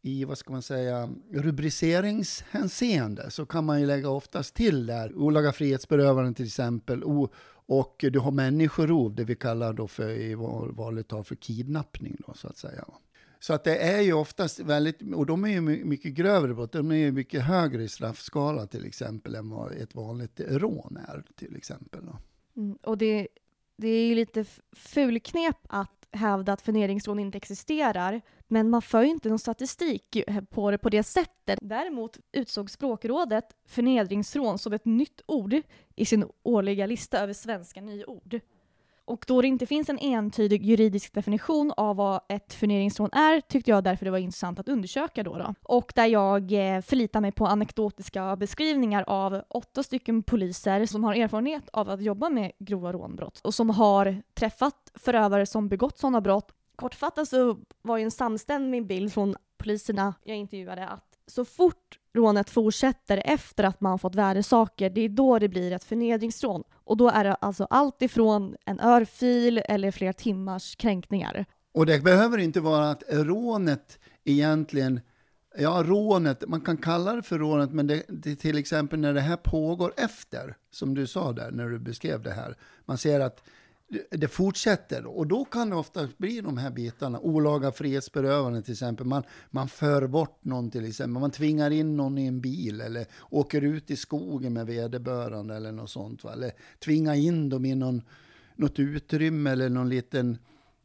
i 0.02 0.26
vad 0.26 0.38
ska 0.38 0.52
man 0.52 0.62
säga, 0.62 1.10
rubriceringshänseende 1.32 3.32
så 3.32 3.46
kan 3.46 3.66
man 3.66 3.80
ju 3.80 3.86
lägga 3.86 4.10
oftast 4.10 4.56
till 4.56 4.86
där, 4.86 5.16
olaga 5.16 5.52
frihetsberövande 5.52 6.34
till 6.34 6.46
exempel, 6.46 7.04
och, 7.04 7.34
och 7.66 8.06
du 8.12 8.20
har 8.20 8.32
människorov, 8.32 9.16
det 9.16 9.24
vi 9.24 9.36
kallar 9.36 9.74
då 9.74 9.88
för 9.88 10.10
i 10.10 10.36
vanligt 10.74 11.08
tal 11.08 11.24
för 11.24 11.36
kidnappning 11.36 12.18
då 12.28 12.34
så 12.34 12.48
att 12.48 12.58
säga. 12.58 12.86
Så 13.40 13.54
att 13.54 13.64
det 13.64 13.78
är 13.78 14.02
ju 14.02 14.14
oftast 14.14 14.60
väldigt, 14.60 15.14
och 15.14 15.26
de 15.26 15.44
är 15.44 15.50
ju 15.50 15.62
mycket 15.62 16.14
grövre 16.14 16.54
brott, 16.54 16.72
de 16.72 16.92
är 16.92 16.96
ju 16.96 17.12
mycket 17.12 17.44
högre 17.44 17.84
i 17.84 17.90
straffskala 17.90 18.68
till 18.68 18.86
exempel 18.86 19.36
än 19.36 19.50
vad 19.50 19.72
ett 19.72 19.96
vanligt 19.96 20.42
rån 20.48 20.98
är 20.98 21.24
till 21.36 21.56
exempel. 21.56 22.02
Mm, 22.58 22.78
och 22.84 22.98
det, 22.98 23.28
det 23.78 23.88
är 23.88 24.08
ju 24.08 24.16
lite 24.16 24.46
fulknep 24.72 25.58
att 25.70 26.08
hävda 26.12 26.54
att 26.54 26.62
förnedringsrån 26.62 27.20
inte 27.20 27.38
existerar, 27.38 28.22
men 28.48 28.70
man 28.70 28.82
för 28.82 29.04
ju 29.04 29.10
inte 29.10 29.30
någon 29.30 29.40
statistik 29.40 30.18
på 30.50 30.72
det 30.72 30.78
på 30.78 30.90
det 30.90 31.04
sättet. 31.04 31.60
Däremot 31.62 32.18
utsåg 32.32 32.70
språkrådet 32.70 33.46
förnedringsrån 33.66 34.60
som 34.60 34.74
ett 34.74 34.86
nytt 34.86 35.22
ord 35.26 35.62
i 35.96 36.06
sin 36.06 36.26
årliga 36.44 36.86
lista 36.86 37.20
över 37.20 37.34
svenska 37.34 37.82
nyord. 37.82 38.40
Och 39.06 39.26
då 39.28 39.42
det 39.42 39.48
inte 39.48 39.66
finns 39.66 39.90
en 39.90 40.00
entydig 40.00 40.66
juridisk 40.66 41.14
definition 41.14 41.74
av 41.78 41.96
vad 41.96 42.22
ett 42.30 42.54
förnedringsrån 42.54 43.10
är 43.12 43.42
tyckte 43.42 43.72
jag 43.72 43.84
därför 43.84 44.06
det 44.06 44.12
var 44.12 44.18
intressant 44.18 44.60
att 44.60 44.70
undersöka 44.70 45.24
då. 45.24 45.38
då. 45.38 45.54
Och 45.64 45.92
där 45.96 46.06
jag 46.06 46.52
eh, 46.52 46.82
förlitar 46.82 47.22
mig 47.22 47.32
på 47.32 47.48
anekdotiska 47.48 48.36
beskrivningar 48.36 49.04
av 49.08 49.42
åtta 49.50 49.84
stycken 49.84 50.24
poliser 50.24 50.86
som 50.86 51.04
har 51.04 51.16
erfarenhet 51.16 51.70
av 51.74 51.90
att 51.90 52.02
jobba 52.02 52.30
med 52.30 52.52
grova 52.60 52.94
rånbrott 52.94 53.40
och 53.40 53.54
som 53.54 53.70
har 53.70 54.22
träffat 54.34 54.92
förövare 54.94 55.46
som 55.46 55.70
begått 55.70 55.98
sådana 55.98 56.22
brott. 56.22 56.52
Kortfattat 56.76 57.28
så 57.28 57.58
var 57.82 57.98
ju 57.98 58.04
en 58.04 58.12
samstämmig 58.12 58.88
bild 58.88 59.14
från 59.14 59.36
poliserna 59.58 60.14
jag 60.24 60.38
intervjuade 60.38 60.88
att 60.88 61.13
så 61.28 61.46
fort 61.46 62.00
rånet 62.14 62.50
fortsätter 62.50 63.22
efter 63.26 63.64
att 63.64 63.82
man 63.82 64.00
fått 64.00 64.16
värdesaker, 64.16 64.90
det 64.90 65.02
är 65.02 65.10
då 65.10 65.40
det 65.40 65.50
blir 65.50 65.72
ett 65.72 65.84
förnedringsrån. 65.84 66.64
Och 66.74 66.98
då 66.98 67.10
är 67.10 67.24
det 67.24 67.36
alltså 67.36 67.68
allt 67.70 68.02
ifrån 68.02 68.56
en 68.66 68.80
örfil 68.80 69.62
eller 69.66 69.92
flera 69.92 70.14
timmars 70.14 70.76
kränkningar. 70.76 71.46
Och 71.74 71.86
det 71.86 72.04
behöver 72.04 72.38
inte 72.38 72.62
vara 72.62 72.90
att 72.90 73.04
rånet 73.10 74.00
egentligen 74.24 75.02
Ja, 75.58 75.84
rånet, 75.86 76.44
man 76.48 76.62
kan 76.62 76.78
kalla 76.78 77.16
det 77.16 77.24
för 77.24 77.40
rånet, 77.40 77.72
men 77.72 77.88
det, 77.88 78.04
det, 78.08 78.36
till 78.36 78.58
exempel 78.58 79.00
när 79.00 79.14
det 79.14 79.22
här 79.22 79.38
pågår 79.38 79.94
efter, 79.98 80.56
som 80.72 80.94
du 80.96 81.08
sa 81.08 81.32
där, 81.32 81.52
när 81.52 81.70
du 81.70 81.80
beskrev 81.80 82.22
det 82.22 82.32
här. 82.32 82.58
Man 82.86 82.98
ser 82.98 83.20
att 83.20 83.44
det 84.10 84.28
fortsätter 84.28 85.06
och 85.06 85.28
då 85.28 85.46
kan 85.46 85.70
det 85.70 85.76
ofta 85.76 86.10
bli 86.18 86.42
de 86.42 86.58
här 86.58 86.72
bitarna, 86.72 87.20
olaga 87.20 87.72
frihetsberövande 87.72 88.62
till 88.62 88.72
exempel. 88.72 89.06
Man, 89.06 89.24
man 89.52 89.68
för 89.68 90.08
bort 90.08 90.46
någon 90.46 90.72
till 90.72 90.86
exempel, 90.86 91.22
man 91.22 91.32
tvingar 91.32 91.72
in 91.72 91.98
någon 91.98 92.18
i 92.18 92.26
en 92.26 92.42
bil 92.42 92.82
eller 92.82 93.06
åker 93.30 93.62
ut 93.62 93.92
i 93.92 93.96
skogen 93.96 94.54
med 94.54 94.66
vederbörande 94.66 95.56
eller 95.56 95.72
något 95.72 95.90
sånt. 95.90 96.24
Va? 96.24 96.34
Eller 96.34 96.52
tvingar 96.80 97.14
in 97.14 97.50
dem 97.50 97.66
i 97.66 97.76
någon, 97.76 98.02
något 98.56 98.80
utrymme 98.80 99.52
eller 99.52 99.70
någon 99.70 99.90
liten 99.90 100.38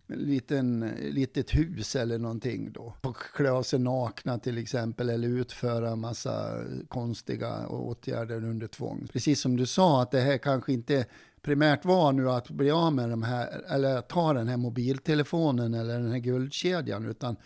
liten, 0.08 0.80
litet 0.98 1.54
hus 1.54 1.96
eller 1.96 2.18
någonting 2.18 2.72
då. 2.72 2.94
Och 3.00 3.16
klä 3.16 3.50
av 3.50 3.62
sig 3.62 3.78
nakna 3.78 4.38
till 4.38 4.58
exempel 4.58 5.10
eller 5.10 5.28
utföra 5.28 5.96
massa 5.96 6.64
konstiga 6.88 7.68
åtgärder 7.68 8.44
under 8.44 8.66
tvång. 8.66 9.08
Precis 9.12 9.40
som 9.40 9.56
du 9.56 9.66
sa 9.66 10.02
att 10.02 10.10
det 10.10 10.20
här 10.20 10.38
kanske 10.38 10.72
inte 10.72 11.06
primärt 11.48 11.84
var 11.84 12.12
nu 12.12 12.30
att 12.30 12.50
bli 12.50 12.70
av 12.70 12.92
med 12.92 13.10
de 13.10 13.22
här, 13.22 13.64
eller 13.68 14.00
ta 14.00 14.32
den 14.32 14.48
här 14.48 14.56
mobiltelefonen 14.56 15.74
eller 15.74 15.98
den 15.98 16.10
här 16.10 16.18
guldkedjan, 16.18 17.06
utan 17.06 17.36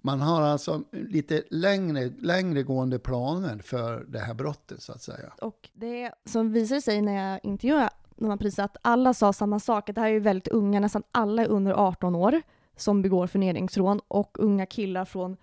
man 0.00 0.20
har 0.20 0.42
alltså 0.42 0.82
lite 0.92 1.42
längre, 1.50 2.12
längre 2.18 2.62
gående 2.62 2.98
planer 2.98 3.58
för 3.58 4.04
det 4.08 4.18
här 4.18 4.34
brottet 4.34 4.82
så 4.82 4.92
att 4.92 5.02
säga. 5.02 5.32
Och 5.42 5.70
det 5.72 6.12
som 6.24 6.52
visar 6.52 6.80
sig 6.80 7.02
när 7.02 7.32
jag 7.32 7.40
intervjuade 7.42 7.90
de 8.16 8.30
här 8.30 8.36
priserna, 8.36 8.64
att 8.64 8.76
alla 8.82 9.14
sa 9.14 9.32
samma 9.32 9.60
sak, 9.60 9.88
att 9.88 9.94
det 9.94 10.00
här 10.00 10.08
är 10.08 10.12
ju 10.12 10.20
väldigt 10.20 10.48
unga, 10.48 10.80
nästan 10.80 11.02
alla 11.12 11.42
är 11.42 11.48
under 11.48 11.72
18 11.72 12.14
år 12.14 12.42
som 12.76 13.02
begår 13.02 13.26
förnedringsrån 13.26 14.00
och 14.08 14.36
unga 14.40 14.66
killar 14.66 15.04
från 15.04 15.36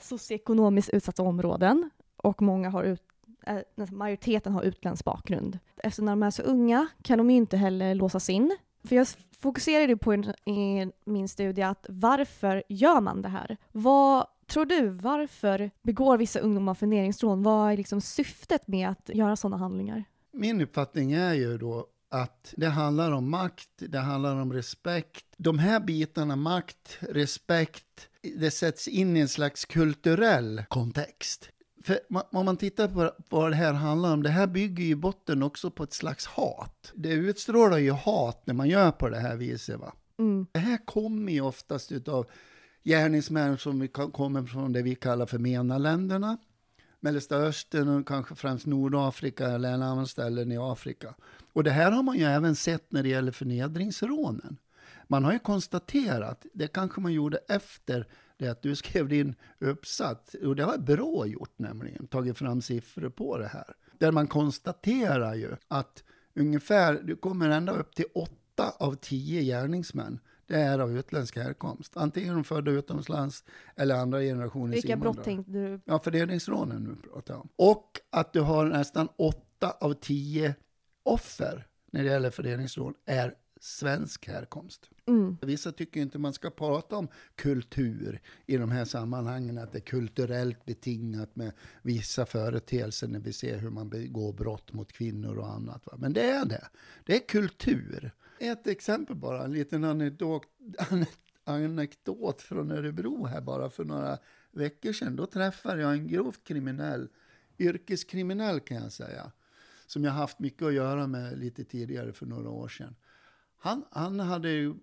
socioekonomiskt 0.00 0.90
utsatta 0.90 1.22
områden 1.22 1.90
och 2.16 2.42
många 2.42 2.70
har 2.70 2.84
ut, 2.84 3.02
Eh, 3.46 3.58
nästan 3.74 3.98
majoriteten 3.98 4.52
har 4.52 4.62
utländsk 4.62 5.04
bakgrund. 5.04 5.58
Eftersom 5.76 6.06
de 6.06 6.22
är 6.22 6.30
så 6.30 6.42
unga 6.42 6.86
kan 7.02 7.18
de 7.18 7.30
inte 7.30 7.56
heller 7.56 7.94
låsas 7.94 8.30
in. 8.30 8.56
För 8.84 8.96
jag 8.96 9.06
fokuserade 9.38 9.96
på 9.96 10.14
i 10.14 10.90
min 11.04 11.28
studie 11.28 11.62
att 11.62 11.86
varför 11.88 12.62
gör 12.68 13.00
man 13.00 13.22
det 13.22 13.28
här? 13.28 13.56
Vad 13.72 14.26
tror 14.46 14.66
du, 14.66 14.88
varför 14.88 15.70
begår 15.82 16.18
vissa 16.18 16.40
ungdomar 16.40 16.74
förnedringsrån? 16.74 17.42
Vad 17.42 17.72
är 17.72 17.76
liksom 17.76 18.00
syftet 18.00 18.68
med 18.68 18.88
att 18.88 19.10
göra 19.14 19.36
sådana 19.36 19.56
handlingar? 19.56 20.04
Min 20.32 20.60
uppfattning 20.60 21.12
är 21.12 21.34
ju 21.34 21.58
då 21.58 21.86
att 22.10 22.54
det 22.56 22.66
handlar 22.66 23.12
om 23.12 23.30
makt, 23.30 23.70
det 23.76 23.98
handlar 23.98 24.36
om 24.36 24.52
respekt. 24.52 25.26
De 25.36 25.58
här 25.58 25.80
bitarna, 25.80 26.36
makt, 26.36 26.98
respekt, 27.00 28.08
det 28.36 28.50
sätts 28.50 28.88
in 28.88 29.16
i 29.16 29.20
en 29.20 29.28
slags 29.28 29.64
kulturell 29.64 30.62
kontext. 30.68 31.48
För 31.84 32.00
om 32.10 32.44
man 32.44 32.56
tittar 32.56 32.88
på 32.88 33.12
vad 33.28 33.50
det 33.50 33.56
här 33.56 33.72
handlar 33.72 34.12
om, 34.12 34.22
det 34.22 34.30
här 34.30 34.46
bygger 34.46 34.84
ju 34.84 34.94
botten 34.94 35.42
också 35.42 35.70
på 35.70 35.82
ett 35.82 35.92
slags 35.92 36.26
hat. 36.26 36.92
Det 36.94 37.12
utstrålar 37.12 37.78
ju 37.78 37.90
hat 37.90 38.46
när 38.46 38.54
man 38.54 38.68
gör 38.68 38.90
på 38.90 39.08
det 39.08 39.18
här 39.18 39.36
viset. 39.36 39.80
Va? 39.80 39.92
Mm. 40.18 40.46
Det 40.52 40.58
här 40.58 40.86
kommer 40.86 41.32
ju 41.32 41.40
oftast 41.40 42.08
av 42.08 42.26
gärningsmän 42.84 43.58
som 43.58 43.88
kommer 43.88 44.42
från 44.42 44.72
det 44.72 44.82
vi 44.82 44.94
kallar 44.94 45.26
för 45.26 45.38
MENA-länderna. 45.38 46.38
Mellanöstern 47.00 47.88
och 47.88 48.08
kanske 48.08 48.34
främst 48.34 48.66
Nordafrika 48.66 49.46
eller 49.48 49.72
en 49.72 49.82
annan 49.82 50.06
ställen 50.06 50.52
i 50.52 50.58
Afrika. 50.58 51.14
Och 51.52 51.64
det 51.64 51.70
här 51.70 51.90
har 51.90 52.02
man 52.02 52.18
ju 52.18 52.24
även 52.24 52.56
sett 52.56 52.92
när 52.92 53.02
det 53.02 53.08
gäller 53.08 53.32
förnedringsrånen. 53.32 54.56
Man 55.08 55.24
har 55.24 55.32
ju 55.32 55.38
konstaterat, 55.38 56.46
det 56.54 56.68
kanske 56.68 57.00
man 57.00 57.12
gjorde 57.12 57.38
efter 57.48 58.06
det 58.42 58.50
att 58.50 58.62
du 58.62 58.76
skrev 58.76 59.08
din 59.08 59.34
uppsats, 59.58 60.34
och 60.34 60.56
det 60.56 60.64
har 60.64 60.78
Brå 60.78 61.26
gjort 61.26 61.58
nämligen, 61.58 62.06
tagit 62.06 62.38
fram 62.38 62.62
siffror 62.62 63.08
på 63.08 63.38
det 63.38 63.46
här. 63.46 63.76
Där 63.98 64.12
man 64.12 64.26
konstaterar 64.26 65.34
ju 65.34 65.56
att 65.68 66.04
ungefär, 66.34 67.00
du 67.02 67.16
kommer 67.16 67.50
ända 67.50 67.72
upp 67.72 67.94
till 67.94 68.06
åtta 68.14 68.72
av 68.78 68.94
tio 68.94 69.42
gärningsmän 69.42 70.18
det 70.52 70.60
är 70.60 70.78
av 70.78 70.98
utländsk 70.98 71.36
härkomst. 71.36 71.96
Antingen 71.96 72.34
de 72.34 72.44
födda 72.44 72.70
utomlands 72.70 73.44
eller 73.76 73.94
andra 73.94 74.20
generationens 74.20 74.76
Vilka 74.76 74.96
brott 74.96 75.24
tänkte 75.24 75.52
du? 75.52 75.80
Ja, 75.84 75.98
fördelningsrånen 75.98 76.82
nu 76.82 77.08
pratar 77.12 77.34
jag 77.34 77.40
om. 77.40 77.48
Och 77.56 78.00
att 78.10 78.32
du 78.32 78.40
har 78.40 78.66
nästan 78.66 79.08
åtta 79.16 79.70
av 79.80 79.94
tio 79.94 80.54
offer 81.02 81.66
när 81.90 82.04
det 82.04 82.10
gäller 82.10 82.30
fördelningsrån 82.30 82.94
är 83.06 83.34
svensk 83.60 84.28
härkomst. 84.28 84.90
Mm. 85.06 85.38
Vissa 85.40 85.72
tycker 85.72 86.00
inte 86.00 86.18
man 86.18 86.32
ska 86.32 86.50
prata 86.50 86.96
om 86.96 87.08
kultur 87.34 88.20
i 88.46 88.56
de 88.56 88.70
här 88.70 88.84
sammanhangen, 88.84 89.58
att 89.58 89.72
det 89.72 89.78
är 89.78 89.82
kulturellt 89.82 90.64
betingat 90.64 91.36
med 91.36 91.52
vissa 91.82 92.26
företeelser 92.26 93.08
när 93.08 93.20
vi 93.20 93.32
ser 93.32 93.58
hur 93.58 93.70
man 93.70 93.88
begår 93.88 94.32
brott 94.32 94.72
mot 94.72 94.92
kvinnor 94.92 95.38
och 95.38 95.50
annat. 95.50 95.86
Va? 95.86 95.92
Men 95.98 96.12
det 96.12 96.30
är 96.30 96.44
det. 96.44 96.68
Det 97.04 97.14
är 97.14 97.28
kultur. 97.28 98.10
Ett 98.38 98.66
exempel 98.66 99.16
bara, 99.16 99.44
en 99.44 99.52
liten 99.52 99.84
anekdot, 99.84 100.42
anekdot 101.44 102.42
från 102.42 102.70
Örebro 102.70 103.26
här 103.26 103.40
bara 103.40 103.70
för 103.70 103.84
några 103.84 104.18
veckor 104.50 104.92
sedan. 104.92 105.16
Då 105.16 105.26
träffade 105.26 105.82
jag 105.82 105.92
en 105.92 106.08
grovt 106.08 106.44
kriminell, 106.44 107.08
yrkeskriminell 107.58 108.60
kan 108.60 108.76
jag 108.76 108.92
säga, 108.92 109.32
som 109.86 110.04
jag 110.04 110.12
haft 110.12 110.38
mycket 110.38 110.62
att 110.62 110.74
göra 110.74 111.06
med 111.06 111.38
lite 111.38 111.64
tidigare 111.64 112.12
för 112.12 112.26
några 112.26 112.50
år 112.50 112.68
sedan. 112.68 112.94
Han, 113.58 113.84
han 113.90 114.20
hade 114.20 114.50
ju 114.50 114.74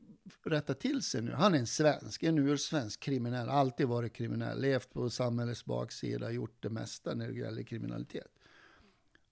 rätta 0.43 0.73
till 0.73 1.03
sig 1.03 1.21
nu. 1.21 1.31
Han 1.31 1.55
är 1.55 1.59
en 1.59 1.67
svensk, 1.67 2.23
en 2.23 2.37
ursvensk 2.37 2.99
kriminell, 2.99 3.49
alltid 3.49 3.87
varit 3.87 4.13
kriminell, 4.13 4.61
levt 4.61 4.93
på 4.93 5.09
samhällets 5.09 5.65
baksida, 5.65 6.31
gjort 6.31 6.63
det 6.63 6.69
mesta 6.69 7.13
när 7.13 7.27
det 7.27 7.39
gäller 7.39 7.63
kriminalitet. 7.63 8.31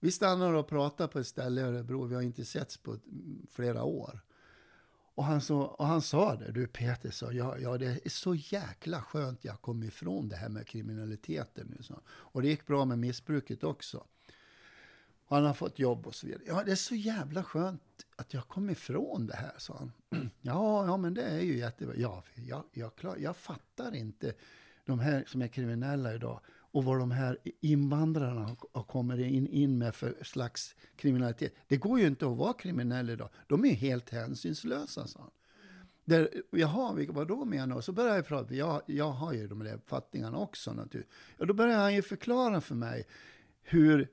Vi 0.00 0.10
stannar 0.10 0.52
och 0.52 0.68
pratar 0.68 1.08
på 1.08 1.18
ett 1.18 1.26
ställe 1.26 1.60
i 1.60 1.64
Örebro, 1.64 2.04
vi 2.04 2.14
har 2.14 2.22
inte 2.22 2.44
setts 2.44 2.76
på 2.76 2.98
flera 3.50 3.82
år. 3.82 4.20
Och 5.14 5.24
han, 5.24 5.40
så, 5.40 5.60
och 5.60 5.86
han 5.86 6.02
sa 6.02 6.36
det, 6.36 6.52
du 6.52 6.66
Peter, 6.66 7.10
sa, 7.10 7.32
ja, 7.32 7.58
ja, 7.58 7.78
det 7.78 8.06
är 8.06 8.10
så 8.10 8.34
jäkla 8.34 9.02
skönt 9.02 9.44
jag 9.44 9.60
kom 9.60 9.82
ifrån 9.82 10.28
det 10.28 10.36
här 10.36 10.48
med 10.48 10.66
kriminaliteten 10.66 11.74
nu. 11.76 11.82
Så. 11.82 12.00
Och 12.08 12.42
det 12.42 12.48
gick 12.48 12.66
bra 12.66 12.84
med 12.84 12.98
missbruket 12.98 13.64
också. 13.64 14.06
Och 15.28 15.36
han 15.36 15.44
har 15.44 15.54
fått 15.54 15.78
jobb 15.78 16.06
och 16.06 16.14
så 16.14 16.26
vidare. 16.26 16.42
Ja, 16.46 16.62
det 16.66 16.72
är 16.72 16.76
så 16.76 16.94
jävla 16.94 17.44
skönt 17.44 18.06
att 18.16 18.34
jag 18.34 18.48
kom 18.48 18.70
ifrån 18.70 19.26
det 19.26 19.36
här, 19.36 19.52
sa 19.58 19.76
han. 19.78 19.92
Ja, 20.42 20.86
ja 20.86 20.96
men 20.96 21.14
det 21.14 21.22
är 21.22 21.40
ju 21.40 21.58
jättebra. 21.58 21.94
Ja, 21.96 22.24
jag, 22.34 22.64
jag, 22.72 22.96
klar, 22.96 23.16
jag 23.16 23.36
fattar 23.36 23.94
inte 23.94 24.34
de 24.84 24.98
här 24.98 25.24
som 25.26 25.42
är 25.42 25.48
kriminella 25.48 26.14
idag 26.14 26.40
och 26.70 26.84
vad 26.84 26.98
de 26.98 27.10
här 27.10 27.38
invandrarna 27.60 28.56
kommer 28.88 29.20
in, 29.20 29.46
in 29.46 29.78
med 29.78 29.94
för 29.94 30.16
slags 30.22 30.74
kriminalitet. 30.96 31.54
Det 31.68 31.76
går 31.76 32.00
ju 32.00 32.06
inte 32.06 32.26
att 32.26 32.36
vara 32.36 32.52
kriminell 32.52 33.10
idag. 33.10 33.28
De 33.46 33.64
är 33.64 33.74
helt 33.74 34.10
hänsynslösa, 34.10 35.06
sa 35.06 35.20
han. 35.20 35.30
Där, 36.04 36.42
jaha, 36.50 37.06
vad 37.08 37.28
då 37.28 37.44
menar 37.44 37.76
du? 37.76 37.82
Så 37.82 37.92
börjar 37.92 38.16
jag 38.16 38.26
prata, 38.26 38.54
jag, 38.54 38.82
jag 38.86 39.10
har 39.10 39.32
ju 39.32 39.46
de 39.46 39.58
där 39.58 39.74
uppfattningarna 39.74 40.38
också 40.38 40.72
naturligtvis. 40.72 41.16
Ja, 41.38 41.46
då 41.46 41.54
börjar 41.54 41.78
han 41.78 41.94
ju 41.94 42.02
förklara 42.02 42.60
för 42.60 42.74
mig 42.74 43.06
hur 43.70 44.08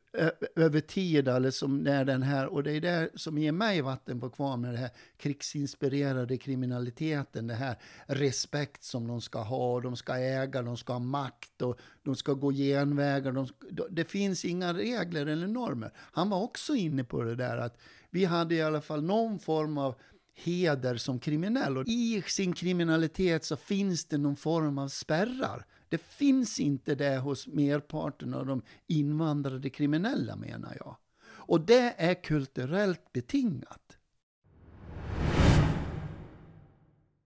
över 0.55 0.79
tid, 0.79 1.27
eller 1.27 1.51
som 1.51 1.83
när 1.83 2.05
den 2.05 2.24
här, 2.24 2.47
och 2.47 2.63
det 2.63 2.71
är 2.71 2.81
det 2.81 3.09
som 3.15 3.38
ger 3.38 3.51
mig 3.51 3.81
vatten 3.81 4.19
på 4.19 4.29
kvarn 4.29 4.62
med 4.62 4.69
den 4.69 4.79
här 4.79 4.89
krigsinspirerade 5.17 6.38
kriminaliteten, 6.38 7.47
det 7.47 7.53
här 7.53 7.75
respekt 8.05 8.83
som 8.83 9.07
de 9.07 9.21
ska 9.21 9.39
ha, 9.39 9.81
de 9.81 9.95
ska 9.95 10.17
äga, 10.17 10.62
de 10.62 10.77
ska 10.77 10.93
ha 10.93 11.00
makt 11.00 11.62
och 11.62 11.79
de 12.03 12.15
ska 12.15 12.33
gå 12.33 12.51
genvägar. 12.51 13.31
De, 13.31 13.47
det 13.89 14.05
finns 14.05 14.45
inga 14.45 14.74
regler 14.74 15.25
eller 15.25 15.47
normer. 15.47 15.91
Han 15.97 16.29
var 16.29 16.41
också 16.41 16.75
inne 16.75 17.03
på 17.03 17.24
det 17.24 17.35
där 17.35 17.57
att 17.57 17.77
vi 18.09 18.25
hade 18.25 18.55
i 18.55 18.62
alla 18.62 18.81
fall 18.81 19.03
någon 19.03 19.39
form 19.39 19.77
av 19.77 19.95
heder 20.35 20.97
som 20.97 21.19
kriminell. 21.19 21.77
Och 21.77 21.88
I 21.88 22.24
sin 22.27 22.53
kriminalitet 22.53 23.45
så 23.45 23.55
finns 23.55 24.05
det 24.05 24.17
någon 24.17 24.35
form 24.35 24.77
av 24.77 24.88
spärrar. 24.88 25.65
Det 25.89 25.97
finns 25.97 26.59
inte 26.59 26.95
det 26.95 27.17
hos 27.17 27.47
merparten 27.47 28.33
av 28.33 28.45
de 28.45 28.61
invandrade 28.87 29.69
kriminella 29.69 30.35
menar 30.35 30.77
jag. 30.79 30.95
Och 31.27 31.61
det 31.61 31.93
är 31.97 32.13
kulturellt 32.13 33.13
betingat. 33.13 33.97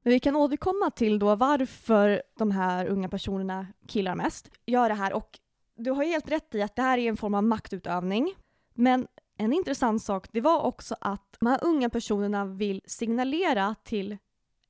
Vi 0.03 0.19
kan 0.19 0.35
återkomma 0.35 0.91
till 0.91 1.19
då 1.19 1.35
varför 1.35 2.23
de 2.37 2.51
här 2.51 2.85
unga 2.85 3.09
personerna, 3.09 3.67
killar 3.87 4.15
mest, 4.15 4.51
gör 4.65 4.89
det 4.89 4.95
här. 4.95 5.13
Och 5.13 5.39
du 5.75 5.91
har 5.91 6.03
helt 6.03 6.31
rätt 6.31 6.55
i 6.55 6.61
att 6.61 6.75
det 6.75 6.81
här 6.81 6.97
är 6.97 7.09
en 7.09 7.17
form 7.17 7.33
av 7.33 7.43
maktutövning. 7.43 8.33
Men 8.73 9.07
en 9.37 9.53
intressant 9.53 10.03
sak, 10.03 10.27
det 10.31 10.41
var 10.41 10.61
också 10.61 10.95
att 11.01 11.37
de 11.39 11.45
här 11.45 11.59
unga 11.63 11.89
personerna 11.89 12.45
vill 12.45 12.81
signalera 12.85 13.75
till 13.83 14.17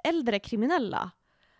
äldre 0.03 0.39
kriminella 0.39 1.12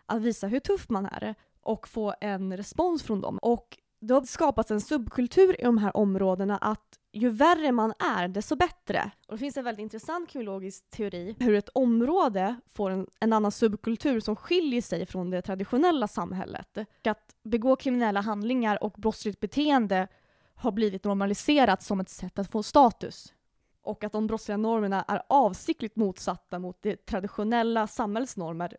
att 0.06 0.22
visa 0.22 0.48
hur 0.48 0.60
tuff 0.60 0.90
man 0.90 1.06
är 1.06 1.36
och 1.64 1.88
få 1.88 2.14
en 2.22 2.58
respons 2.58 3.04
från 3.04 3.22
dem. 3.22 3.38
Och 3.42 3.78
det 4.02 4.14
har 4.14 4.22
skapats 4.22 4.72
en 4.72 4.82
subkultur 4.82 5.62
i 5.62 5.64
de 5.64 5.78
här 5.78 5.98
områdena 5.98 6.58
att 6.58 7.00
ju 7.12 7.30
värre 7.30 7.72
man 7.72 7.94
är, 8.00 8.28
desto 8.28 8.56
bättre. 8.56 9.12
Och 9.28 9.34
det 9.34 9.38
finns 9.38 9.58
en 9.58 9.64
väldigt 9.64 9.84
intressant 9.84 10.30
kriminologisk 10.30 10.90
teori 10.90 11.36
hur 11.40 11.56
ett 11.56 11.70
område 11.70 12.56
får 12.74 12.92
en, 12.92 13.08
en 13.20 13.34
annan 13.34 13.52
subkultur 13.52 14.20
som 14.20 14.36
skiljer 14.36 14.82
sig 14.82 15.06
från 15.06 15.30
det 15.30 15.42
traditionella 15.42 16.08
samhället. 16.08 16.78
Att 17.04 17.36
begå 17.44 17.76
kriminella 17.76 18.22
handlingar 18.22 18.84
och 18.84 18.94
brottsligt 18.98 19.40
beteende 19.40 20.08
har 20.56 20.72
blivit 20.72 21.04
normaliserat 21.04 21.84
som 21.84 22.00
ett 22.00 22.10
sätt 22.10 22.40
att 22.40 22.52
få 22.52 22.64
status. 22.64 23.34
och 23.82 24.04
att 24.04 24.12
de 24.12 24.28
brottsliga 24.28 24.58
normerna 24.58 25.06
är 25.08 25.22
avsiktligt 25.30 25.96
motsatta 25.96 26.60
mot 26.60 26.82
de 26.82 26.96
traditionella 26.96 27.88
samhällsnormer. 27.88 28.78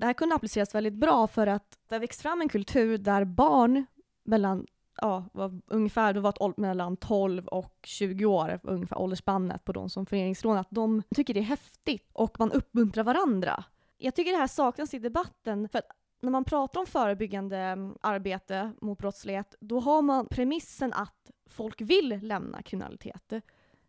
Det 0.00 0.06
här 0.06 0.12
kunde 0.12 0.34
appliceras 0.34 0.74
väldigt 0.74 0.94
bra 0.94 1.26
för 1.26 1.46
att 1.46 1.78
det 1.88 1.94
har 1.94 2.00
växt 2.00 2.22
fram 2.22 2.40
en 2.40 2.48
kultur 2.48 2.98
där 2.98 3.24
barn 3.24 3.86
mellan 4.24 4.66
ja, 5.00 5.24
var 5.32 5.60
ungefär, 5.66 6.14
det 6.14 6.20
var 6.20 6.60
mellan 6.60 6.96
12 6.96 7.46
och 7.46 7.74
20 7.82 8.24
år, 8.24 8.60
ungefär 8.62 8.98
åldersspannet 8.98 9.64
på 9.64 9.72
de 9.72 9.90
som 9.90 10.06
föreningsrånat, 10.06 10.66
de 10.70 11.02
tycker 11.14 11.34
det 11.34 11.40
är 11.40 11.44
häftigt 11.44 12.10
och 12.12 12.38
man 12.38 12.52
uppmuntrar 12.52 13.04
varandra. 13.04 13.64
Jag 13.96 14.14
tycker 14.14 14.32
det 14.32 14.38
här 14.38 14.46
saknas 14.46 14.94
i 14.94 14.98
debatten, 14.98 15.68
för 15.68 15.78
att 15.78 15.86
när 16.22 16.30
man 16.30 16.44
pratar 16.44 16.80
om 16.80 16.86
förebyggande 16.86 17.76
arbete 18.00 18.72
mot 18.80 18.98
brottslighet, 18.98 19.54
då 19.60 19.80
har 19.80 20.02
man 20.02 20.26
premissen 20.26 20.92
att 20.92 21.30
folk 21.50 21.80
vill 21.80 22.18
lämna 22.22 22.62
kriminalitet. 22.62 23.32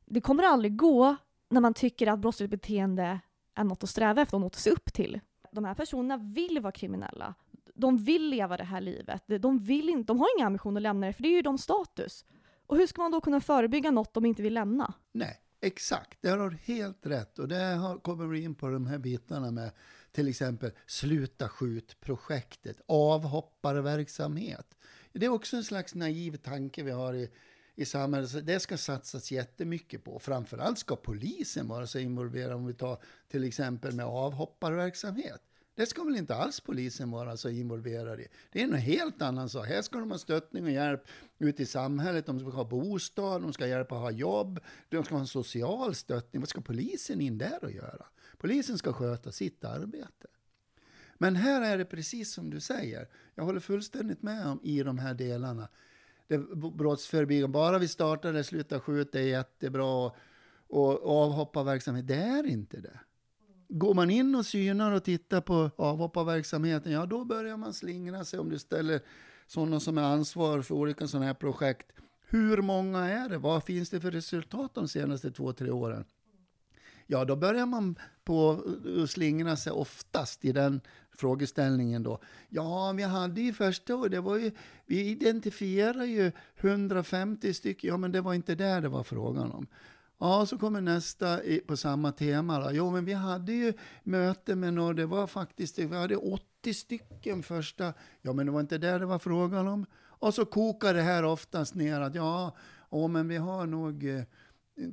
Det 0.05 0.21
kommer 0.21 0.43
aldrig 0.43 0.75
gå 0.75 1.15
när 1.49 1.61
man 1.61 1.73
tycker 1.73 2.07
att 2.07 2.19
brottsligt 2.19 2.51
beteende 2.51 3.19
är 3.55 3.63
något 3.63 3.83
att 3.83 3.89
sträva 3.89 4.21
efter 4.21 4.37
och 4.37 4.41
något 4.41 4.55
att 4.55 4.61
se 4.61 4.69
upp 4.69 4.93
till. 4.93 5.19
De 5.51 5.65
här 5.65 5.73
personerna 5.73 6.17
vill 6.17 6.59
vara 6.59 6.71
kriminella. 6.71 7.35
De 7.73 7.97
vill 7.97 8.29
leva 8.29 8.57
det 8.57 8.63
här 8.63 8.81
livet. 8.81 9.23
De, 9.39 9.59
vill 9.59 9.89
in, 9.89 10.03
de 10.03 10.19
har 10.19 10.27
inga 10.37 10.45
ambitioner 10.45 10.81
att 10.81 10.83
lämna 10.83 11.07
det, 11.07 11.13
för 11.13 11.23
det 11.23 11.29
är 11.29 11.35
ju 11.35 11.41
de 11.41 11.57
status. 11.57 12.25
Och 12.67 12.77
hur 12.77 12.87
ska 12.87 13.01
man 13.01 13.11
då 13.11 13.21
kunna 13.21 13.41
förebygga 13.41 13.91
något 13.91 14.13
de 14.13 14.25
inte 14.25 14.41
vill 14.41 14.53
lämna? 14.53 14.93
Nej, 15.11 15.39
exakt. 15.61 16.17
Det 16.21 16.29
har 16.29 16.49
du 16.49 16.57
helt 16.63 17.05
rätt. 17.05 17.39
Och 17.39 17.47
det 17.47 17.79
kommer 18.01 18.27
vi 18.27 18.43
in 18.43 18.55
på 18.55 18.67
de 18.67 18.85
här 18.85 18.97
bitarna 18.97 19.51
med 19.51 19.71
till 20.11 20.27
exempel 20.27 20.71
Sluta 20.85 21.49
skjut-projektet, 21.49 22.81
avhopparverksamhet. 22.85 24.77
Det 25.13 25.25
är 25.25 25.29
också 25.29 25.57
en 25.57 25.63
slags 25.63 25.95
naiv 25.95 26.37
tanke 26.37 26.83
vi 26.83 26.91
har 26.91 27.13
i, 27.13 27.29
i 27.75 27.85
samhället. 27.85 28.47
det 28.47 28.59
ska 28.59 28.77
satsas 28.77 29.31
jättemycket 29.31 30.03
på. 30.03 30.19
Framförallt 30.19 30.79
ska 30.79 30.95
polisen 30.95 31.67
vara 31.67 31.87
så 31.87 31.99
involverad 31.99 32.53
om 32.53 32.65
vi 32.65 32.73
tar 32.73 32.97
till 33.27 33.43
exempel 33.43 33.95
med 33.95 34.05
avhopparverksamhet. 34.05 35.41
Det 35.75 35.85
ska 35.85 36.03
väl 36.03 36.15
inte 36.15 36.35
alls 36.35 36.59
polisen 36.59 37.11
vara 37.11 37.37
så 37.37 37.49
involverad 37.49 38.19
i. 38.19 38.27
Det 38.51 38.61
är 38.61 38.63
en 38.63 38.73
helt 38.73 39.21
annan 39.21 39.49
sak. 39.49 39.67
Här 39.67 39.81
ska 39.81 39.99
de 39.99 40.11
ha 40.11 40.17
stöttning 40.17 40.63
och 40.63 40.71
hjälp 40.71 41.03
ute 41.39 41.63
i 41.63 41.65
samhället. 41.65 42.25
De 42.25 42.39
ska 42.39 42.49
ha 42.49 42.63
bostad, 42.63 43.41
de 43.41 43.53
ska 43.53 43.67
hjälpa 43.67 43.95
att 43.95 44.01
ha 44.01 44.11
jobb, 44.11 44.59
de 44.89 45.03
ska 45.03 45.15
ha 45.15 45.21
en 45.21 45.27
social 45.27 45.95
stöttning. 45.95 46.41
Vad 46.41 46.49
ska 46.49 46.61
polisen 46.61 47.21
in 47.21 47.37
där 47.37 47.63
och 47.63 47.71
göra? 47.71 48.05
Polisen 48.37 48.77
ska 48.77 48.93
sköta 48.93 49.31
sitt 49.31 49.63
arbete. 49.63 50.27
Men 51.17 51.35
här 51.35 51.61
är 51.61 51.77
det 51.77 51.85
precis 51.85 52.33
som 52.33 52.49
du 52.49 52.59
säger. 52.59 53.07
Jag 53.35 53.43
håller 53.43 53.59
fullständigt 53.59 54.21
med 54.21 54.47
om 54.47 54.59
i 54.63 54.83
de 54.83 54.99
här 54.99 55.13
delarna. 55.13 55.67
Det 56.31 56.37
brottsförebyggande, 56.55 57.53
bara 57.53 57.77
vi 57.77 57.87
startar 57.87 58.33
det, 58.33 58.43
sluta 58.43 58.79
skjuta, 58.79 59.17
det 59.17 59.19
är 59.19 59.27
jättebra. 59.27 60.11
Och 60.67 61.23
avhopparverksamhet, 61.23 62.07
det 62.07 62.15
är 62.15 62.47
inte 62.47 62.81
det. 62.81 62.99
Går 63.69 63.93
man 63.93 64.09
in 64.09 64.35
och 64.35 64.45
synar 64.45 64.91
och 64.91 65.03
tittar 65.03 65.41
på 65.41 65.71
avhopparverksamheten, 65.75 66.91
ja 66.91 67.05
då 67.05 67.25
börjar 67.25 67.57
man 67.57 67.73
slingra 67.73 68.25
sig 68.25 68.39
om 68.39 68.49
du 68.49 68.59
ställer 68.59 69.01
sådana 69.47 69.79
som 69.79 69.97
är 69.97 70.01
ansvar 70.01 70.61
för 70.61 70.75
olika 70.75 71.07
sådana 71.07 71.25
här 71.25 71.33
projekt. 71.33 71.91
Hur 72.25 72.61
många 72.61 72.99
är 72.99 73.29
det? 73.29 73.37
Vad 73.37 73.63
finns 73.63 73.89
det 73.89 74.01
för 74.01 74.11
resultat 74.11 74.73
de 74.73 74.87
senaste 74.87 75.31
två, 75.31 75.53
tre 75.53 75.71
åren? 75.71 76.05
Ja, 77.11 77.25
då 77.25 77.35
börjar 77.35 77.65
man 77.65 77.95
på 78.23 78.63
eh, 78.85 79.05
slingra 79.05 79.55
sig 79.55 79.73
oftast 79.73 80.45
i 80.45 80.51
den 80.51 80.81
frågeställningen 81.15 82.03
då. 82.03 82.19
Ja, 82.49 82.93
vi 82.97 83.03
hade 83.03 83.41
ju 83.41 83.53
första 83.53 83.95
och 83.95 84.09
det 84.09 84.19
var 84.19 84.37
ju, 84.37 84.51
vi 84.85 85.09
identifierade 85.09 86.05
ju 86.05 86.31
150 86.57 87.53
stycken, 87.53 87.87
ja 87.87 87.97
men 87.97 88.11
det 88.11 88.21
var 88.21 88.33
inte 88.33 88.55
det 88.55 88.79
det 88.79 88.89
var 88.89 89.03
frågan 89.03 89.51
om. 89.51 89.67
Ja, 90.19 90.45
så 90.45 90.57
kommer 90.57 90.81
nästa 90.81 91.39
på 91.67 91.77
samma 91.77 92.11
tema. 92.11 92.59
Då. 92.59 92.71
Jo, 92.71 92.91
men 92.91 93.05
vi 93.05 93.13
hade 93.13 93.53
ju 93.53 93.73
möte 94.03 94.55
med 94.55 94.73
några, 94.73 94.93
det 94.93 95.05
var 95.05 95.27
faktiskt, 95.27 95.79
vi 95.79 95.95
hade 95.95 96.15
80 96.15 96.73
stycken 96.73 97.43
första, 97.43 97.93
ja 98.21 98.33
men 98.33 98.45
det 98.45 98.51
var 98.51 98.59
inte 98.59 98.77
det 98.77 98.99
det 98.99 99.05
var 99.05 99.19
frågan 99.19 99.67
om. 99.67 99.85
Och 99.95 100.33
så 100.33 100.45
kokar 100.45 100.93
det 100.93 101.01
här 101.01 101.25
oftast 101.25 101.75
ner 101.75 102.01
att 102.01 102.15
ja, 102.15 102.55
oh, 102.89 103.07
men 103.07 103.27
vi 103.27 103.37
har 103.37 103.65
nog 103.65 104.09
eh, 104.09 104.23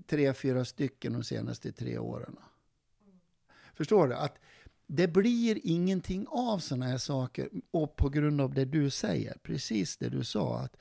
tre, 0.07 0.35
fyra 0.35 0.65
stycken 0.65 1.13
de 1.13 1.25
senaste 1.25 1.73
tre 1.73 1.99
åren. 1.99 2.37
Förstår 3.75 4.09
du? 4.09 4.15
Att 4.15 4.39
det 4.87 5.09
blir 5.09 5.59
ingenting 5.63 6.27
av 6.29 6.59
sådana 6.59 6.87
här 6.87 6.99
saker 6.99 7.49
och 7.71 7.97
på 7.97 8.09
grund 8.09 8.41
av 8.41 8.55
det 8.55 8.65
du 8.65 8.91
säger, 8.91 9.37
precis 9.43 9.97
det 9.97 10.09
du 10.09 10.25
sa. 10.25 10.59
att 10.59 10.77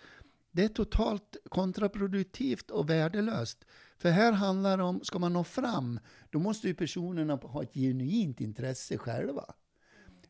Det 0.51 0.63
är 0.63 0.67
totalt 0.67 1.37
kontraproduktivt 1.49 2.71
och 2.71 2.89
värdelöst. 2.89 3.65
För 3.97 4.09
här 4.09 4.31
handlar 4.31 4.77
det 4.77 4.83
om, 4.83 5.03
ska 5.03 5.19
man 5.19 5.33
nå 5.33 5.43
fram, 5.43 5.99
då 6.29 6.39
måste 6.39 6.67
ju 6.67 6.73
personerna 6.73 7.35
ha 7.35 7.63
ett 7.63 7.73
genuint 7.73 8.41
intresse 8.41 8.97
själva. 8.97 9.53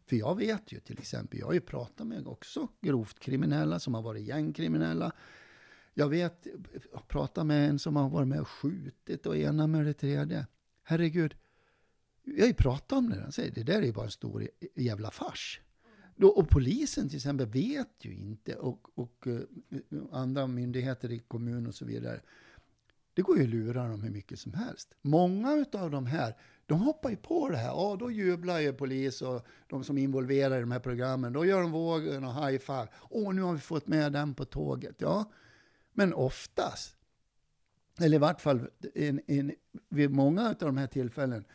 För 0.05 0.15
jag 0.15 0.37
vet 0.37 0.71
ju 0.71 0.79
till 0.79 0.99
exempel, 0.99 1.39
jag 1.39 1.45
har 1.45 1.53
ju 1.53 1.61
pratat 1.61 2.07
med 2.07 2.27
också 2.27 2.67
grovt 2.81 3.19
kriminella 3.19 3.79
som 3.79 3.93
har 3.93 4.01
varit 4.01 4.27
gängkriminella. 4.27 5.11
Jag 5.99 6.09
vet, 6.09 6.47
jag 6.93 7.07
pratade 7.07 7.47
med 7.47 7.69
en 7.69 7.79
som 7.79 7.95
har 7.95 8.09
varit 8.09 8.27
med 8.27 8.41
och 8.41 8.47
skjutit 8.47 9.25
och 9.25 9.37
ena 9.37 9.67
med 9.67 9.85
det 9.85 9.93
tredje. 9.93 10.47
Herregud, 10.83 11.35
jag 12.23 12.39
har 12.39 12.47
ju 12.47 12.53
pratat 12.53 12.91
om 12.91 13.09
det. 13.09 13.21
Han 13.21 13.31
säger 13.31 13.51
det 13.51 13.63
där 13.63 13.81
är 13.81 13.85
ju 13.85 13.93
bara 13.93 14.05
en 14.05 14.11
stor 14.11 14.47
jävla 14.75 15.11
fars. 15.11 15.61
Och 16.21 16.49
polisen 16.49 17.09
till 17.09 17.15
exempel 17.15 17.47
vet 17.47 18.05
ju 18.05 18.15
inte 18.15 18.55
och, 18.55 18.99
och 18.99 19.27
uh, 19.27 19.41
andra 20.11 20.47
myndigheter 20.47 21.11
i 21.11 21.19
kommun 21.19 21.67
och 21.67 21.75
så 21.75 21.85
vidare 21.85 22.21
det 23.13 23.21
går 23.21 23.37
ju 23.37 23.43
att 23.43 23.49
lura 23.49 23.87
dem 23.87 24.01
hur 24.01 24.11
mycket 24.11 24.39
som 24.39 24.53
helst. 24.53 24.93
Många 25.01 25.65
av 25.73 25.91
de 25.91 26.05
här, 26.05 26.35
de 26.65 26.79
hoppar 26.79 27.09
ju 27.09 27.15
på 27.15 27.49
det 27.49 27.57
här. 27.57 27.67
Ja, 27.67 27.97
då 27.99 28.11
jublar 28.11 28.59
ju 28.59 28.73
polis 28.73 29.21
och 29.21 29.45
de 29.67 29.83
som 29.83 29.97
är 29.97 30.03
involverade 30.03 30.57
i 30.57 30.61
de 30.61 30.71
här 30.71 30.79
programmen. 30.79 31.33
Då 31.33 31.45
gör 31.45 31.61
de 31.61 31.71
vågen 31.71 32.23
och 32.23 32.33
high 32.33 32.59
five. 32.59 32.87
Åh, 33.09 33.33
nu 33.33 33.41
har 33.41 33.53
vi 33.53 33.59
fått 33.59 33.87
med 33.87 34.13
den 34.13 34.33
på 34.33 34.45
tåget. 34.45 34.95
Ja, 34.97 35.31
men 35.97 36.13
oftast, 36.13 36.95
eller 37.99 38.15
i 38.15 38.19
vart 38.19 38.41
fall 38.41 38.67
in, 38.95 39.21
in, 39.27 39.55
vid 39.89 40.11
många 40.11 40.49
av 40.49 40.55
de 40.59 40.77
här 40.77 40.87
tillfällen, 40.87 41.45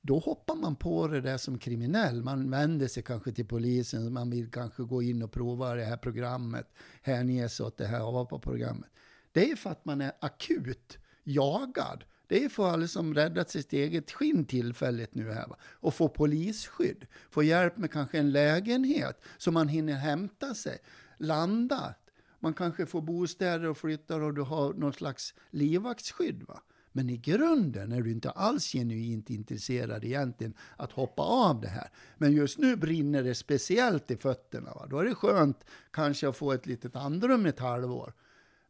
då 0.00 0.18
hoppar 0.18 0.54
man 0.54 0.76
på 0.76 1.08
det 1.08 1.20
där 1.20 1.36
som 1.36 1.58
kriminell. 1.58 2.22
Man 2.22 2.50
vänder 2.50 2.88
sig 2.88 3.02
kanske 3.02 3.32
till 3.32 3.46
polisen, 3.46 4.12
man 4.12 4.30
vill 4.30 4.50
kanske 4.50 4.82
gå 4.82 5.02
in 5.02 5.22
och 5.22 5.32
prova 5.32 5.74
det 5.74 5.84
här 5.84 5.96
programmet, 5.96 6.66
hänge 7.02 7.48
sig 7.48 7.66
åt 7.66 7.76
det 7.76 7.86
här 7.86 8.00
AVAPA-programmet. 8.00 8.90
Det 9.32 9.50
är 9.50 9.56
för 9.56 9.70
att 9.70 9.84
man 9.84 10.00
är 10.00 10.12
akut 10.20 10.98
jagad. 11.24 12.04
Det 12.26 12.44
är 12.44 12.48
för 12.48 12.70
alla 12.70 12.88
som 12.88 13.14
räddat 13.14 13.50
sitt 13.50 13.72
eget 13.72 14.10
skinn 14.10 14.44
tillfälligt 14.44 15.14
nu 15.14 15.32
här. 15.32 15.48
Va? 15.48 15.56
Och 15.62 15.94
få 15.94 16.08
polisskydd, 16.08 17.06
få 17.30 17.42
hjälp 17.42 17.76
med 17.76 17.92
kanske 17.92 18.18
en 18.18 18.32
lägenhet 18.32 19.20
så 19.38 19.50
man 19.50 19.68
hinner 19.68 19.94
hämta 19.94 20.54
sig, 20.54 20.78
landa. 21.16 21.94
Man 22.40 22.54
kanske 22.54 22.86
får 22.86 23.00
bostäder 23.00 23.68
och 23.68 23.76
flyttar 23.76 24.20
och 24.20 24.34
du 24.34 24.42
har 24.42 24.72
någon 24.72 24.92
slags 24.92 25.34
livvaktsskydd. 25.50 26.42
Va? 26.42 26.62
Men 26.92 27.10
i 27.10 27.16
grunden 27.16 27.92
är 27.92 28.02
du 28.02 28.10
inte 28.10 28.30
alls 28.30 28.72
genuint 28.72 29.30
intresserad 29.30 30.04
egentligen 30.04 30.54
att 30.76 30.92
hoppa 30.92 31.22
av 31.22 31.60
det 31.60 31.68
här. 31.68 31.90
Men 32.16 32.32
just 32.32 32.58
nu 32.58 32.76
brinner 32.76 33.22
det 33.22 33.34
speciellt 33.34 34.10
i 34.10 34.16
fötterna. 34.16 34.74
Va? 34.74 34.86
Då 34.90 34.98
är 34.98 35.04
det 35.04 35.14
skönt 35.14 35.64
kanske 35.90 36.28
att 36.28 36.36
få 36.36 36.52
ett 36.52 36.66
litet 36.66 36.96
andrum 36.96 37.46
ett 37.46 37.58
halvår 37.58 38.12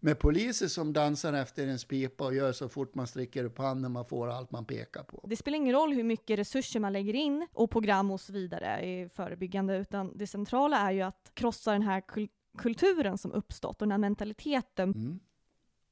med 0.00 0.18
poliser 0.18 0.66
som 0.66 0.92
dansar 0.92 1.32
efter 1.32 1.66
en 1.66 1.78
pipa 1.78 2.24
och 2.24 2.34
gör 2.34 2.52
så 2.52 2.68
fort 2.68 2.94
man 2.94 3.06
sträcker 3.06 3.44
upp 3.44 3.58
handen 3.58 3.92
man 3.92 4.04
får 4.04 4.30
allt 4.30 4.50
man 4.50 4.64
pekar 4.64 5.02
på. 5.02 5.24
Det 5.28 5.36
spelar 5.36 5.56
ingen 5.56 5.74
roll 5.74 5.92
hur 5.92 6.04
mycket 6.04 6.38
resurser 6.38 6.80
man 6.80 6.92
lägger 6.92 7.14
in 7.14 7.46
och 7.52 7.70
program 7.70 8.10
och 8.10 8.20
så 8.20 8.32
vidare 8.32 8.86
i 8.86 9.08
förebyggande, 9.08 9.76
utan 9.76 10.18
det 10.18 10.26
centrala 10.26 10.78
är 10.78 10.92
ju 10.92 11.02
att 11.02 11.30
krossa 11.34 11.72
den 11.72 11.82
här 11.82 12.00
kulturen 12.58 13.18
som 13.18 13.32
uppstått 13.32 13.82
och 13.82 13.86
den 13.86 13.90
här 13.90 13.98
mentaliteten. 13.98 14.90
Mm. 14.90 15.20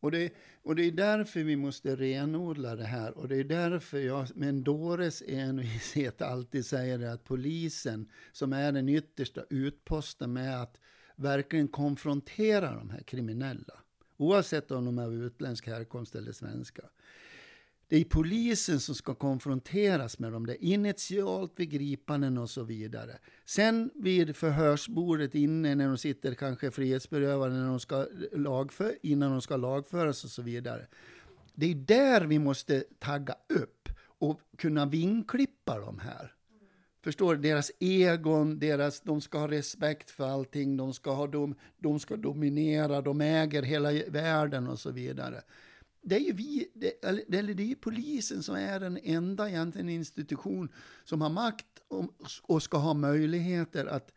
Och 0.01 0.11
det, 0.11 0.33
och 0.63 0.77
det 0.77 0.83
är 0.83 0.93
därför 0.93 1.43
vi 1.43 1.57
måste 1.57 1.97
renodla 1.97 2.77
det 2.77 2.85
här. 2.85 3.19
Och 3.19 3.29
det 3.29 3.37
är 3.37 3.45
därför 3.45 3.99
jag 3.99 4.37
med 4.37 4.49
en 4.49 4.63
dåres 4.63 5.23
envishet 5.27 6.23
alltid 6.23 6.67
säger 6.67 6.99
det 6.99 7.13
att 7.13 7.25
polisen, 7.25 8.11
som 8.33 8.53
är 8.53 8.73
den 8.73 8.89
yttersta 8.89 9.45
utposten 9.51 10.33
med 10.33 10.63
att 10.63 10.81
verkligen 11.17 11.69
konfrontera 11.69 12.75
de 12.75 12.91
här 12.91 13.01
kriminella, 13.01 13.75
Oavsett 14.17 14.71
om 14.71 14.85
de 14.85 14.99
är 14.99 15.05
av 15.05 15.15
utländsk 15.15 15.67
härkomst 15.67 16.15
eller 16.15 16.33
svenska. 16.33 16.83
Det 17.89 17.97
är 17.97 18.05
polisen 18.05 18.81
som 18.81 18.95
ska 18.95 19.15
konfronteras 19.15 20.19
med 20.19 20.33
dem, 20.33 20.47
det 20.47 20.65
initialt 20.65 21.53
vid 21.57 21.71
gripanden 21.71 22.39
och 22.39 22.51
så 22.51 22.63
vidare. 22.63 23.19
Sen 23.45 23.91
vid 23.95 24.37
förhörsbordet 24.37 25.35
inne 25.35 25.75
när 25.75 25.89
de 25.89 25.99
sitter 25.99 26.35
kanske 26.35 26.71
frihetsberövade 26.71 27.55
när 27.55 27.67
de 27.67 27.81
ska 27.81 28.07
lagför, 28.33 28.99
innan 29.03 29.31
de 29.31 29.43
ska 29.43 29.57
lagföras 29.57 30.25
och 30.25 30.31
så 30.31 30.43
vidare. 30.43 30.87
Det 31.55 31.71
är 31.71 31.75
där 31.75 32.27
vi 32.27 32.39
måste 32.39 32.85
tagga 32.99 33.35
upp 33.49 33.89
och 34.19 34.41
kunna 34.59 34.87
vinklippa 34.87 35.79
de 35.79 35.99
här. 35.99 36.33
Förstår 37.05 37.35
du? 37.35 37.41
Deras 37.41 37.73
egon, 37.81 38.59
deras, 38.59 39.01
de 39.01 39.21
ska 39.21 39.39
ha 39.39 39.49
respekt 39.49 40.11
för 40.11 40.29
allting, 40.29 40.77
de 40.77 40.95
ska, 40.95 41.13
ha 41.13 41.27
dom, 41.27 41.55
de 41.79 41.99
ska 41.99 42.17
dominera, 42.17 43.01
de 43.01 43.21
äger 43.21 43.63
hela 43.63 43.93
världen 44.09 44.69
och 44.69 44.79
så 44.79 44.91
vidare 44.91 45.43
det 46.09 46.17
är 46.17 46.21
ju 46.21 46.33
vi, 46.33 46.69
det, 46.75 47.05
eller 47.05 47.55
det 47.55 47.71
är 47.71 47.75
polisen 47.75 48.43
som 48.43 48.55
är 48.57 48.81
den 48.81 48.99
enda 49.03 49.49
egentligen 49.49 49.89
institution 49.89 50.69
som 51.05 51.21
har 51.21 51.31
makt 51.31 51.67
och, 51.89 52.15
och 52.43 52.63
ska 52.63 52.79
ha 52.79 52.95
möjligheter 52.95 53.87
att 53.87 54.13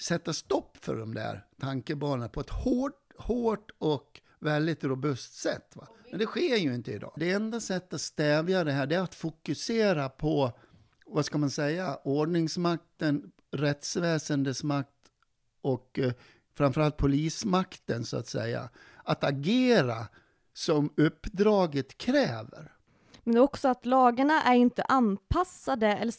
sätta 0.00 0.32
stopp 0.32 0.76
för 0.80 0.96
de 0.96 1.14
där 1.14 1.46
tankebanorna 1.60 2.28
på 2.28 2.40
ett 2.40 2.50
hårt, 2.50 3.12
hårt 3.16 3.70
och 3.78 4.20
väldigt 4.38 4.84
robust 4.84 5.34
sätt. 5.34 5.76
Va? 5.76 5.88
Men 6.10 6.18
det 6.18 6.26
sker 6.26 6.56
ju 6.56 6.74
inte 6.74 6.92
idag. 6.92 7.12
Det 7.16 7.30
enda 7.30 7.60
sättet 7.60 7.94
att 7.94 8.00
stävja 8.00 8.64
det 8.64 8.72
här 8.72 8.86
det 8.86 8.94
är 8.94 9.00
att 9.00 9.14
fokusera 9.14 10.08
på, 10.08 10.52
vad 11.06 11.24
ska 11.24 11.38
man 11.38 11.50
säga, 11.50 11.98
ordningsmakten, 12.04 13.32
rättsväsendets 13.50 14.62
makt 14.62 14.90
och 15.60 15.98
eh, 15.98 16.12
framförallt 16.54 16.96
polismakten 16.96 18.04
så 18.04 18.16
att 18.16 18.28
säga. 18.28 18.68
Att 19.04 19.24
agera 19.24 20.06
som 20.56 20.90
uppdraget 20.96 21.98
kräver. 21.98 22.72
Men 23.24 23.38
också 23.38 23.68
att 23.68 23.86
lagarna 23.86 24.42
är 24.42 24.54
inte 24.54 24.82
anpassade, 24.82 25.86
eller 25.86 26.12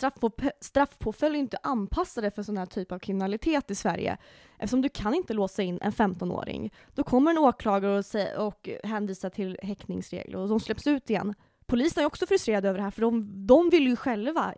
straffpåföljd 0.64 1.36
är 1.36 1.40
inte 1.40 1.58
anpassade 1.64 2.32
för 2.32 2.44
sån 2.44 2.58
här 2.58 2.66
typ 2.66 2.92
av 2.92 3.00
kriminalitet 3.00 3.72
i 3.72 3.76
Sverige. 3.76 4.18
Eftersom 4.58 4.82
du 4.82 4.90
kan 4.90 5.14
inte 5.14 5.34
låsa 5.34 5.64
in 5.64 5.80
en 5.82 5.92
15-åring. 5.92 6.74
Då 6.96 7.04
kommer 7.04 7.32
en 7.32 7.38
åklagare 7.38 7.98
och, 7.98 8.06
säga, 8.06 8.42
och 8.42 8.70
hänvisar 8.84 9.30
till 9.30 9.58
häktningsregler 9.64 10.40
och 10.40 10.50
de 10.50 10.60
släpps 10.60 10.88
ut 10.88 11.10
igen. 11.10 11.34
Polisen 11.66 12.04
är 12.04 12.08
också 12.08 12.28
frustrerade 12.28 12.70
över 12.70 12.78
det 12.78 12.84
här, 12.84 12.92
för 12.92 13.02
de, 13.02 13.48
de 13.48 13.70
vill 13.70 13.88
ju 13.88 13.96
själva, 13.96 14.54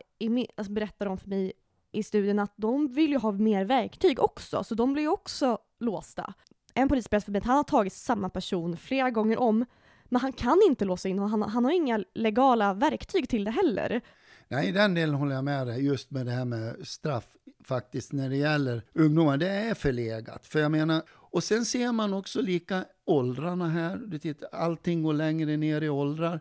alltså 0.58 0.72
berättar 0.72 1.06
de 1.06 1.18
för 1.18 1.30
mig 1.30 1.54
i 1.92 2.04
studien, 2.04 2.40
att 2.40 2.54
de 2.56 2.94
vill 2.94 3.12
ju 3.12 3.18
ha 3.18 3.32
mer 3.32 3.66
verktyg 3.66 4.20
också, 4.20 4.64
så 4.64 4.76
de 4.76 4.94
blir 4.94 5.04
ju 5.04 5.10
också 5.10 5.58
låsta. 5.80 6.34
En 6.80 6.90
polis 6.90 7.10
berättade 7.10 7.26
för 7.26 7.32
mig 7.32 7.40
att 7.40 7.46
han 7.46 7.56
har 7.56 7.64
tagit 7.64 7.94
samma 7.94 8.30
person 8.30 8.78
flera 8.78 9.10
gånger 9.10 9.40
om 9.40 9.66
men 10.06 10.22
han 10.22 10.34
kan 10.34 10.62
inte 10.68 10.86
låsa 10.86 11.10
in 11.10 11.20
honom, 11.20 11.42
han, 11.42 11.52
han 11.52 11.66
har 11.66 11.72
inga 11.72 12.04
legala 12.14 12.74
verktyg 12.74 13.30
till 13.30 13.44
det 13.44 13.52
heller. 13.52 14.02
Nej, 14.48 14.68
i 14.68 14.72
den 14.72 14.94
delen 14.94 15.16
håller 15.16 15.36
jag 15.36 15.44
med 15.44 15.68
dig, 15.68 15.86
just 15.86 16.12
med 16.12 16.26
det 16.26 16.32
här 16.32 16.46
med 16.46 16.88
straff 16.88 17.28
faktiskt 17.64 18.14
när 18.14 18.30
det 18.30 18.36
gäller 18.36 18.82
ungdomar. 18.94 19.38
Det 19.38 19.50
är 19.50 19.74
förlegat. 19.74 20.46
För 20.46 20.60
jag 20.60 20.72
menar, 20.72 21.02
och 21.10 21.44
sen 21.44 21.66
ser 21.66 21.92
man 21.92 22.14
också 22.14 22.42
lika 22.42 22.86
åldrarna 23.06 23.70
här. 23.70 23.98
Du 23.98 24.20
tittar, 24.20 24.50
allting 24.52 25.04
går 25.04 25.14
längre 25.14 25.58
ner 25.58 25.82
i 25.82 25.90
åldrar. 25.90 26.40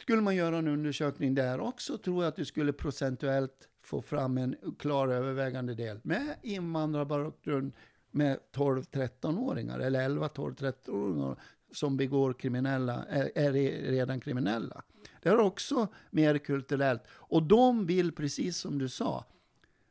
Skulle 0.00 0.22
man 0.22 0.36
göra 0.36 0.58
en 0.58 0.68
undersökning 0.68 1.34
där 1.34 1.60
också 1.60 1.98
tror 1.98 2.24
jag 2.24 2.28
att 2.28 2.36
du 2.36 2.44
skulle 2.44 2.72
procentuellt 2.72 3.68
få 3.84 4.02
fram 4.02 4.38
en 4.38 4.56
klar 4.78 5.08
övervägande 5.08 5.74
del 5.74 6.00
med 6.02 6.36
invandrarbakgrund 6.42 7.72
med 8.12 8.38
12-13-åringar 8.52 9.78
eller 9.78 10.08
11-12-13-åringar 10.08 11.36
som 11.72 11.96
begår 11.96 12.32
kriminella, 12.32 13.04
är, 13.04 13.38
är 13.38 13.52
redan 13.90 14.20
kriminella. 14.20 14.82
Det 15.22 15.28
är 15.28 15.38
också 15.38 15.88
mer 16.10 16.38
kulturellt. 16.38 17.02
Och 17.08 17.42
de 17.42 17.86
vill, 17.86 18.12
precis 18.12 18.56
som 18.56 18.78
du 18.78 18.88
sa, 18.88 19.24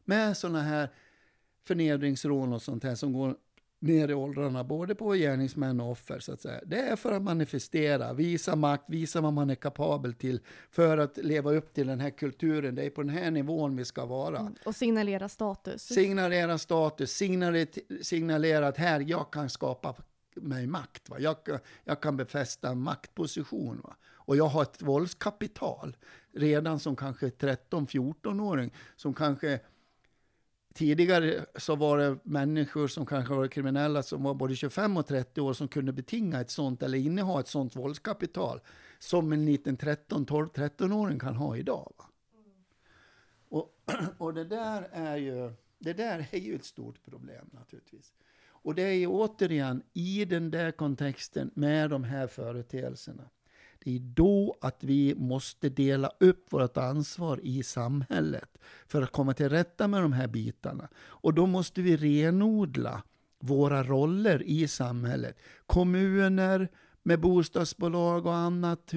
med 0.06 0.38
sådana 0.38 0.62
här 0.62 0.90
förnedringsrån 1.64 2.54
och 2.54 2.62
sånt 2.62 2.84
här 2.84 2.96
som 2.96 3.14
går 3.14 3.36
ner 3.82 4.08
i 4.08 4.14
åldrarna, 4.14 4.64
både 4.64 4.96
på 4.96 5.14
gärningsmän 5.14 5.82
och 5.82 5.92
offer, 5.92 6.20
så 6.20 6.34
att 6.34 6.42
säga. 6.42 6.62
Det 6.66 6.80
är 6.80 6.96
för 6.96 7.12
att 7.12 7.22
manifestera, 7.22 8.14
visa 8.14 8.56
makt, 8.56 8.84
visa 8.88 9.22
vad 9.22 9.34
man 9.34 9.50
är 9.50 9.56
kapabel 9.56 10.14
till, 10.14 10.40
för 10.72 10.98
att 10.98 11.18
leva 11.18 11.52
upp 11.52 11.74
till 11.74 11.88
den 11.88 12.00
här 12.00 12.10
kulturen. 12.10 12.76
Det 12.76 12.84
är 12.84 12.90
på 12.90 13.02
den 13.04 13.10
här 13.10 13.32
nivån 13.32 13.76
vi 13.76 13.86
ska 13.86 14.06
vara. 14.06 14.40
Mm, 14.40 14.56
och 14.66 14.76
signalera 14.76 15.30
status. 15.30 15.82
Signalera 15.82 16.58
status, 16.58 17.12
signalera, 17.12 17.68
signalera 18.02 18.68
att 18.68 18.78
här, 18.78 19.00
jag 19.00 19.32
kan 19.32 19.50
skapa 19.50 19.96
mig 20.36 20.68
makt. 20.68 21.10
Va? 21.10 21.20
Jag, 21.20 21.36
jag 21.84 22.02
kan 22.02 22.18
befästa 22.18 22.70
en 22.70 22.82
maktposition. 22.82 23.82
Va? 23.84 23.96
Och 24.32 24.38
jag 24.38 24.46
har 24.46 24.62
ett 24.62 24.82
våldskapital 24.82 25.98
redan 26.34 26.80
som 26.80 26.96
kanske 26.96 27.28
13-14-åring 27.28 28.74
som 28.96 29.14
kanske 29.14 29.60
Tidigare 30.74 31.46
så 31.56 31.76
var 31.76 31.98
det 31.98 32.18
människor 32.24 32.88
som 32.88 33.06
kanske 33.06 33.34
var 33.34 33.48
kriminella 33.48 34.04
som 34.04 34.24
var 34.24 34.34
både 34.34 34.56
25 34.56 34.98
och 34.98 35.08
30 35.08 35.42
år 35.42 35.54
som 35.54 35.68
kunde 35.68 35.94
betinga 35.94 36.42
ett 36.42 36.50
sånt 36.50 36.84
eller 36.84 36.98
inneha 36.98 37.40
ett 37.40 37.48
sånt 37.48 37.76
våldskapital 37.76 38.60
som 39.00 39.34
en 39.34 39.46
liten 39.46 39.78
13, 39.78 40.26
12, 40.26 40.50
13-åring 40.50 41.20
kan 41.20 41.36
ha 41.36 41.58
idag. 41.58 41.94
Va? 41.98 42.06
Och, 43.50 43.70
och 44.18 44.34
det 44.34 44.46
där 44.46 44.90
är 44.92 45.18
ju 45.18 45.54
det 45.80 45.94
där 45.94 46.28
är 46.32 46.40
ju 46.40 46.56
ett 46.56 46.66
stort 46.66 47.04
problem 47.04 47.50
naturligtvis. 47.52 48.14
Och 48.48 48.76
det 48.76 48.82
är 48.82 48.94
ju 48.94 49.08
återigen 49.08 49.84
i 49.94 50.26
den 50.26 50.52
där 50.52 50.72
kontexten 50.72 51.52
med 51.54 51.90
de 51.90 52.04
här 52.04 52.28
företeelserna. 52.28 53.30
Det 53.84 53.96
är 53.96 54.00
då 54.00 54.58
att 54.62 54.84
vi 54.84 55.16
måste 55.16 55.70
dela 55.70 56.12
upp 56.20 56.54
vårt 56.54 56.78
ansvar 56.78 57.40
i 57.44 57.64
samhället 57.64 58.58
för 58.88 59.02
att 59.02 59.12
komma 59.12 59.34
till 59.34 59.50
rätta 59.50 59.88
med 59.88 60.02
de 60.02 60.14
här 60.14 60.28
bitarna. 60.28 60.88
Och 60.98 61.34
då 61.34 61.46
måste 61.46 61.82
vi 61.82 61.98
renodla 61.98 63.04
våra 63.40 63.84
roller 63.84 64.44
i 64.44 64.68
samhället. 64.68 65.38
Kommuner 65.66 66.70
med 67.04 67.20
bostadsbolag 67.20 68.26
och 68.26 68.36
annat, 68.36 68.94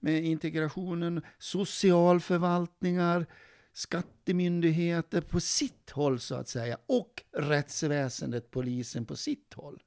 med 0.00 0.24
integrationen, 0.24 1.22
socialförvaltningar, 1.38 3.26
skattemyndigheter 3.72 5.20
på 5.20 5.40
sitt 5.40 5.90
håll 5.90 6.20
så 6.20 6.34
att 6.34 6.48
säga 6.48 6.78
och 6.86 7.22
rättsväsendet, 7.32 8.50
polisen 8.50 9.06
på 9.06 9.16
sitt 9.16 9.54
håll. 9.54 9.82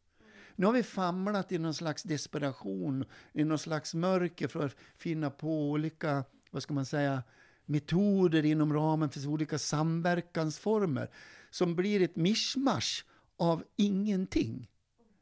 Nu 0.62 0.67
har 0.67 0.74
vi 0.74 0.84
famlat 0.84 1.52
i 1.52 1.58
någon 1.58 1.74
slags 1.74 2.04
desperation, 2.04 3.06
i 3.34 3.43
någon 3.43 3.60
slags 3.60 3.93
mörker 3.93 4.47
för 4.47 4.65
att 4.65 4.76
finna 4.95 5.30
på 5.30 5.69
olika, 5.69 6.24
vad 6.52 6.63
ska 6.63 6.74
man 6.74 6.86
säga, 6.86 7.24
metoder 7.65 8.45
inom 8.45 8.74
ramen 8.74 9.10
för 9.10 9.28
olika 9.28 9.60
samverkansformer 9.60 11.10
som 11.50 11.76
blir 11.76 12.02
ett 12.02 12.15
mischmasch 12.15 13.06
av 13.38 13.63
ingenting. 13.76 14.69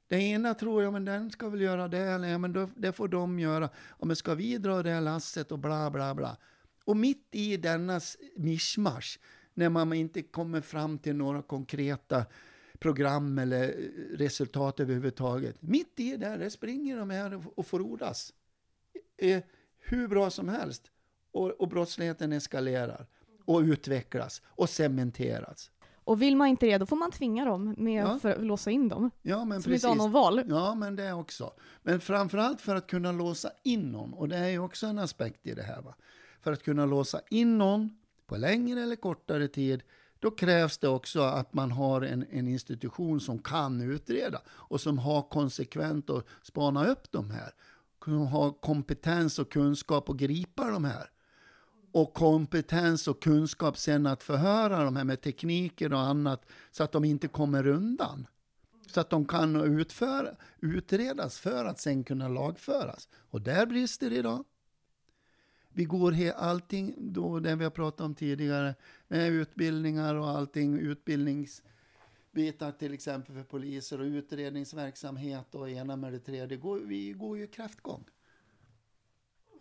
Det 0.08 0.17
ena 0.17 0.54
tror 0.54 0.84
jag, 0.84 0.93
men 0.93 1.06
den 1.06 1.32
ska 1.32 1.49
väl 1.49 1.62
göra 1.62 1.88
det, 1.88 1.99
eller 1.99 2.28
ja, 2.28 2.38
men 2.38 2.54
då, 2.54 2.69
det 2.75 2.91
får 2.91 3.08
de 3.08 3.39
göra. 3.39 3.69
Ja, 3.99 4.06
men 4.06 4.15
ska 4.15 4.36
vi 4.36 4.58
dra 4.58 4.84
det 4.84 4.91
här 4.91 5.02
lasset 5.02 5.52
och 5.52 5.60
bla 5.60 5.91
bla 5.91 6.15
bla. 6.15 6.38
Och 6.86 6.97
mitt 6.97 7.28
i 7.32 7.58
denna 7.58 8.02
mischmasch, 8.36 9.19
när 9.54 9.69
man 9.69 9.93
inte 9.93 10.21
kommer 10.21 10.62
fram 10.62 10.97
till 10.97 11.15
några 11.15 11.41
konkreta 11.41 12.25
program 12.79 13.39
eller 13.39 13.67
resultat 14.17 14.79
överhuvudtaget. 14.79 15.61
Mitt 15.61 15.99
i 15.99 16.17
det, 16.17 16.37
där 16.37 16.49
springer 16.49 16.97
de 16.97 17.09
här 17.09 17.41
och 17.55 17.67
frodas. 17.67 18.33
Eh, 19.17 19.43
hur 19.79 20.07
bra 20.07 20.29
som 20.29 20.49
helst. 20.49 20.91
Och, 21.31 21.51
och 21.51 21.67
brottsligheten 21.67 22.33
eskalerar 22.33 23.07
och 23.45 23.59
utvecklas 23.59 24.41
och 24.45 24.69
cementeras. 24.69 25.71
Och 26.09 26.21
vill 26.21 26.35
man 26.35 26.47
inte 26.47 26.65
det, 26.65 26.77
då 26.77 26.85
får 26.85 26.95
man 26.95 27.11
tvinga 27.11 27.45
dem 27.45 27.75
med 27.77 28.03
ja. 28.03 28.19
att 28.23 28.43
låsa 28.43 28.71
in 28.71 28.89
dem. 28.89 29.11
Ja, 29.21 29.45
men 29.45 29.61
så 29.61 29.69
precis. 29.69 29.83
inte 29.83 29.87
har 29.87 29.95
någon 29.95 30.11
val. 30.11 30.43
Ja, 30.49 30.75
men 30.75 30.95
det 30.95 31.13
också. 31.13 31.53
Men 31.83 31.99
framförallt 31.99 32.61
för 32.61 32.75
att 32.75 32.87
kunna 32.87 33.11
låsa 33.11 33.51
in 33.63 33.91
någon, 33.91 34.13
och 34.13 34.29
det 34.29 34.37
är 34.37 34.47
ju 34.47 34.59
också 34.59 34.87
en 34.87 34.99
aspekt 34.99 35.47
i 35.47 35.53
det 35.53 35.63
här. 35.63 35.81
Va? 35.81 35.95
För 36.41 36.51
att 36.51 36.63
kunna 36.63 36.85
låsa 36.85 37.21
in 37.29 37.57
någon 37.57 37.97
på 38.27 38.37
längre 38.37 38.81
eller 38.81 38.95
kortare 38.95 39.47
tid, 39.47 39.83
då 40.19 40.32
krävs 40.32 40.77
det 40.77 40.88
också 40.88 41.21
att 41.21 41.53
man 41.53 41.71
har 41.71 42.01
en, 42.01 42.25
en 42.32 42.47
institution 42.47 43.19
som 43.19 43.39
kan 43.39 43.82
utreda 43.82 44.41
och 44.47 44.82
som 44.82 44.97
har 44.97 45.21
konsekvent 45.21 46.10
att 46.10 46.25
spana 46.41 46.88
upp 46.88 47.12
de 47.12 47.32
här. 47.32 47.53
Som 48.03 48.27
har 48.27 48.51
kompetens 48.51 49.39
och 49.39 49.51
kunskap 49.51 50.10
att 50.10 50.17
gripa 50.17 50.71
de 50.71 50.86
här. 50.86 51.10
Och 51.91 52.13
kompetens 52.13 53.08
och 53.08 53.21
kunskap 53.21 53.77
sen 53.77 54.05
att 54.05 54.23
förhöra 54.23 54.84
de 54.84 54.95
här 54.95 55.03
med 55.03 55.21
tekniker 55.21 55.93
och 55.93 55.99
annat 55.99 56.45
så 56.71 56.84
att 56.84 56.91
de 56.91 57.05
inte 57.05 57.27
kommer 57.27 57.67
undan. 57.67 58.27
Så 58.88 58.99
att 58.99 59.10
de 59.10 59.25
kan 59.25 59.55
utföra, 59.79 60.36
utredas 60.60 61.39
för 61.39 61.65
att 61.65 61.79
sen 61.79 62.03
kunna 62.03 62.27
lagföras. 62.27 63.10
Och 63.15 63.41
där 63.41 63.65
brister 63.65 64.10
det 64.10 64.15
idag. 64.15 64.43
Vi 65.73 65.86
går 65.86 66.12
he, 66.12 66.34
allting, 66.34 66.95
då, 66.97 67.39
det 67.39 67.55
vi 67.55 67.63
har 67.63 67.71
pratat 67.71 68.01
om 68.01 68.15
tidigare, 68.15 68.75
med 69.09 69.31
utbildningar 69.31 70.15
och 70.15 70.29
allting, 70.29 70.79
utbildningsbitar 70.79 72.71
till 72.71 72.93
exempel 72.93 73.35
för 73.35 73.43
poliser 73.43 73.99
och 73.99 74.05
utredningsverksamhet 74.05 75.55
och 75.55 75.69
ena 75.69 75.95
med 75.95 76.13
det 76.13 76.19
tredje, 76.19 76.57
går, 76.57 76.79
vi 76.79 77.11
går 77.11 77.37
ju 77.37 77.47
kräftgång. 77.47 78.05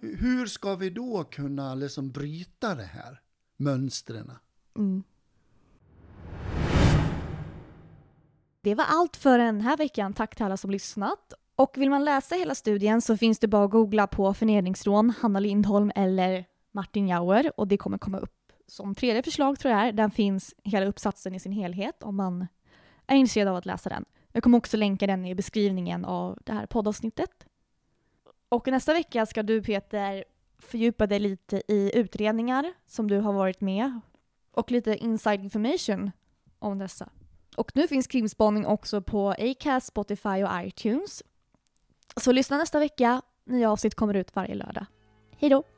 Hur 0.00 0.46
ska 0.46 0.74
vi 0.74 0.90
då 0.90 1.24
kunna 1.24 1.74
liksom 1.74 2.10
bryta 2.10 2.74
det 2.74 2.84
här 2.84 3.20
mönstren? 3.56 4.32
Mm. 4.76 5.02
Det 8.60 8.74
var 8.74 8.84
allt 8.88 9.16
för 9.16 9.38
den 9.38 9.60
här 9.60 9.76
veckan. 9.76 10.14
Tack 10.14 10.36
till 10.36 10.44
alla 10.44 10.56
som 10.56 10.70
lyssnat. 10.70 11.32
Och 11.56 11.78
vill 11.78 11.90
man 11.90 12.04
läsa 12.04 12.34
hela 12.34 12.54
studien 12.54 13.00
så 13.00 13.16
finns 13.16 13.38
det 13.38 13.48
bara 13.48 13.64
att 13.64 13.70
googla 13.70 14.06
på 14.06 14.34
förnedringsrån, 14.34 15.10
Hanna 15.10 15.40
Lindholm 15.40 15.92
eller 15.94 16.44
Martin 16.72 17.08
Jauer 17.08 17.52
och 17.56 17.68
det 17.68 17.76
kommer 17.76 17.98
komma 17.98 18.18
upp 18.18 18.37
som 18.68 18.94
tredje 18.94 19.22
förslag 19.22 19.58
tror 19.58 19.74
jag 19.74 19.82
är. 19.82 19.92
Den 19.92 20.10
finns 20.10 20.54
hela 20.64 20.86
uppsatsen 20.86 21.34
i 21.34 21.40
sin 21.40 21.52
helhet 21.52 22.02
om 22.02 22.16
man 22.16 22.46
är 23.06 23.16
intresserad 23.16 23.48
av 23.48 23.56
att 23.56 23.66
läsa 23.66 23.88
den. 23.88 24.04
Jag 24.32 24.42
kommer 24.42 24.58
också 24.58 24.76
länka 24.76 25.06
den 25.06 25.26
i 25.26 25.34
beskrivningen 25.34 26.04
av 26.04 26.38
det 26.44 26.52
här 26.52 26.66
poddavsnittet. 26.66 27.46
Och 28.48 28.66
nästa 28.66 28.92
vecka 28.92 29.26
ska 29.26 29.42
du 29.42 29.62
Peter 29.62 30.24
fördjupa 30.58 31.06
dig 31.06 31.18
lite 31.18 31.62
i 31.68 31.90
utredningar 31.94 32.72
som 32.86 33.08
du 33.08 33.18
har 33.18 33.32
varit 33.32 33.60
med 33.60 34.00
och 34.52 34.70
lite 34.70 34.96
inside 34.96 35.44
information 35.44 36.10
om 36.58 36.78
dessa. 36.78 37.08
Och 37.56 37.72
nu 37.74 37.88
finns 37.88 38.06
Krimspaning 38.06 38.66
också 38.66 39.02
på 39.02 39.28
Acast, 39.38 39.86
Spotify 39.86 40.44
och 40.44 40.50
iTunes. 40.66 41.22
Så 42.16 42.32
lyssna 42.32 42.56
nästa 42.56 42.78
vecka. 42.78 43.22
Nya 43.44 43.70
avsnitt 43.70 43.94
kommer 43.94 44.14
ut 44.14 44.36
varje 44.36 44.54
lördag. 44.54 44.86
Hej 45.38 45.50
då! 45.50 45.77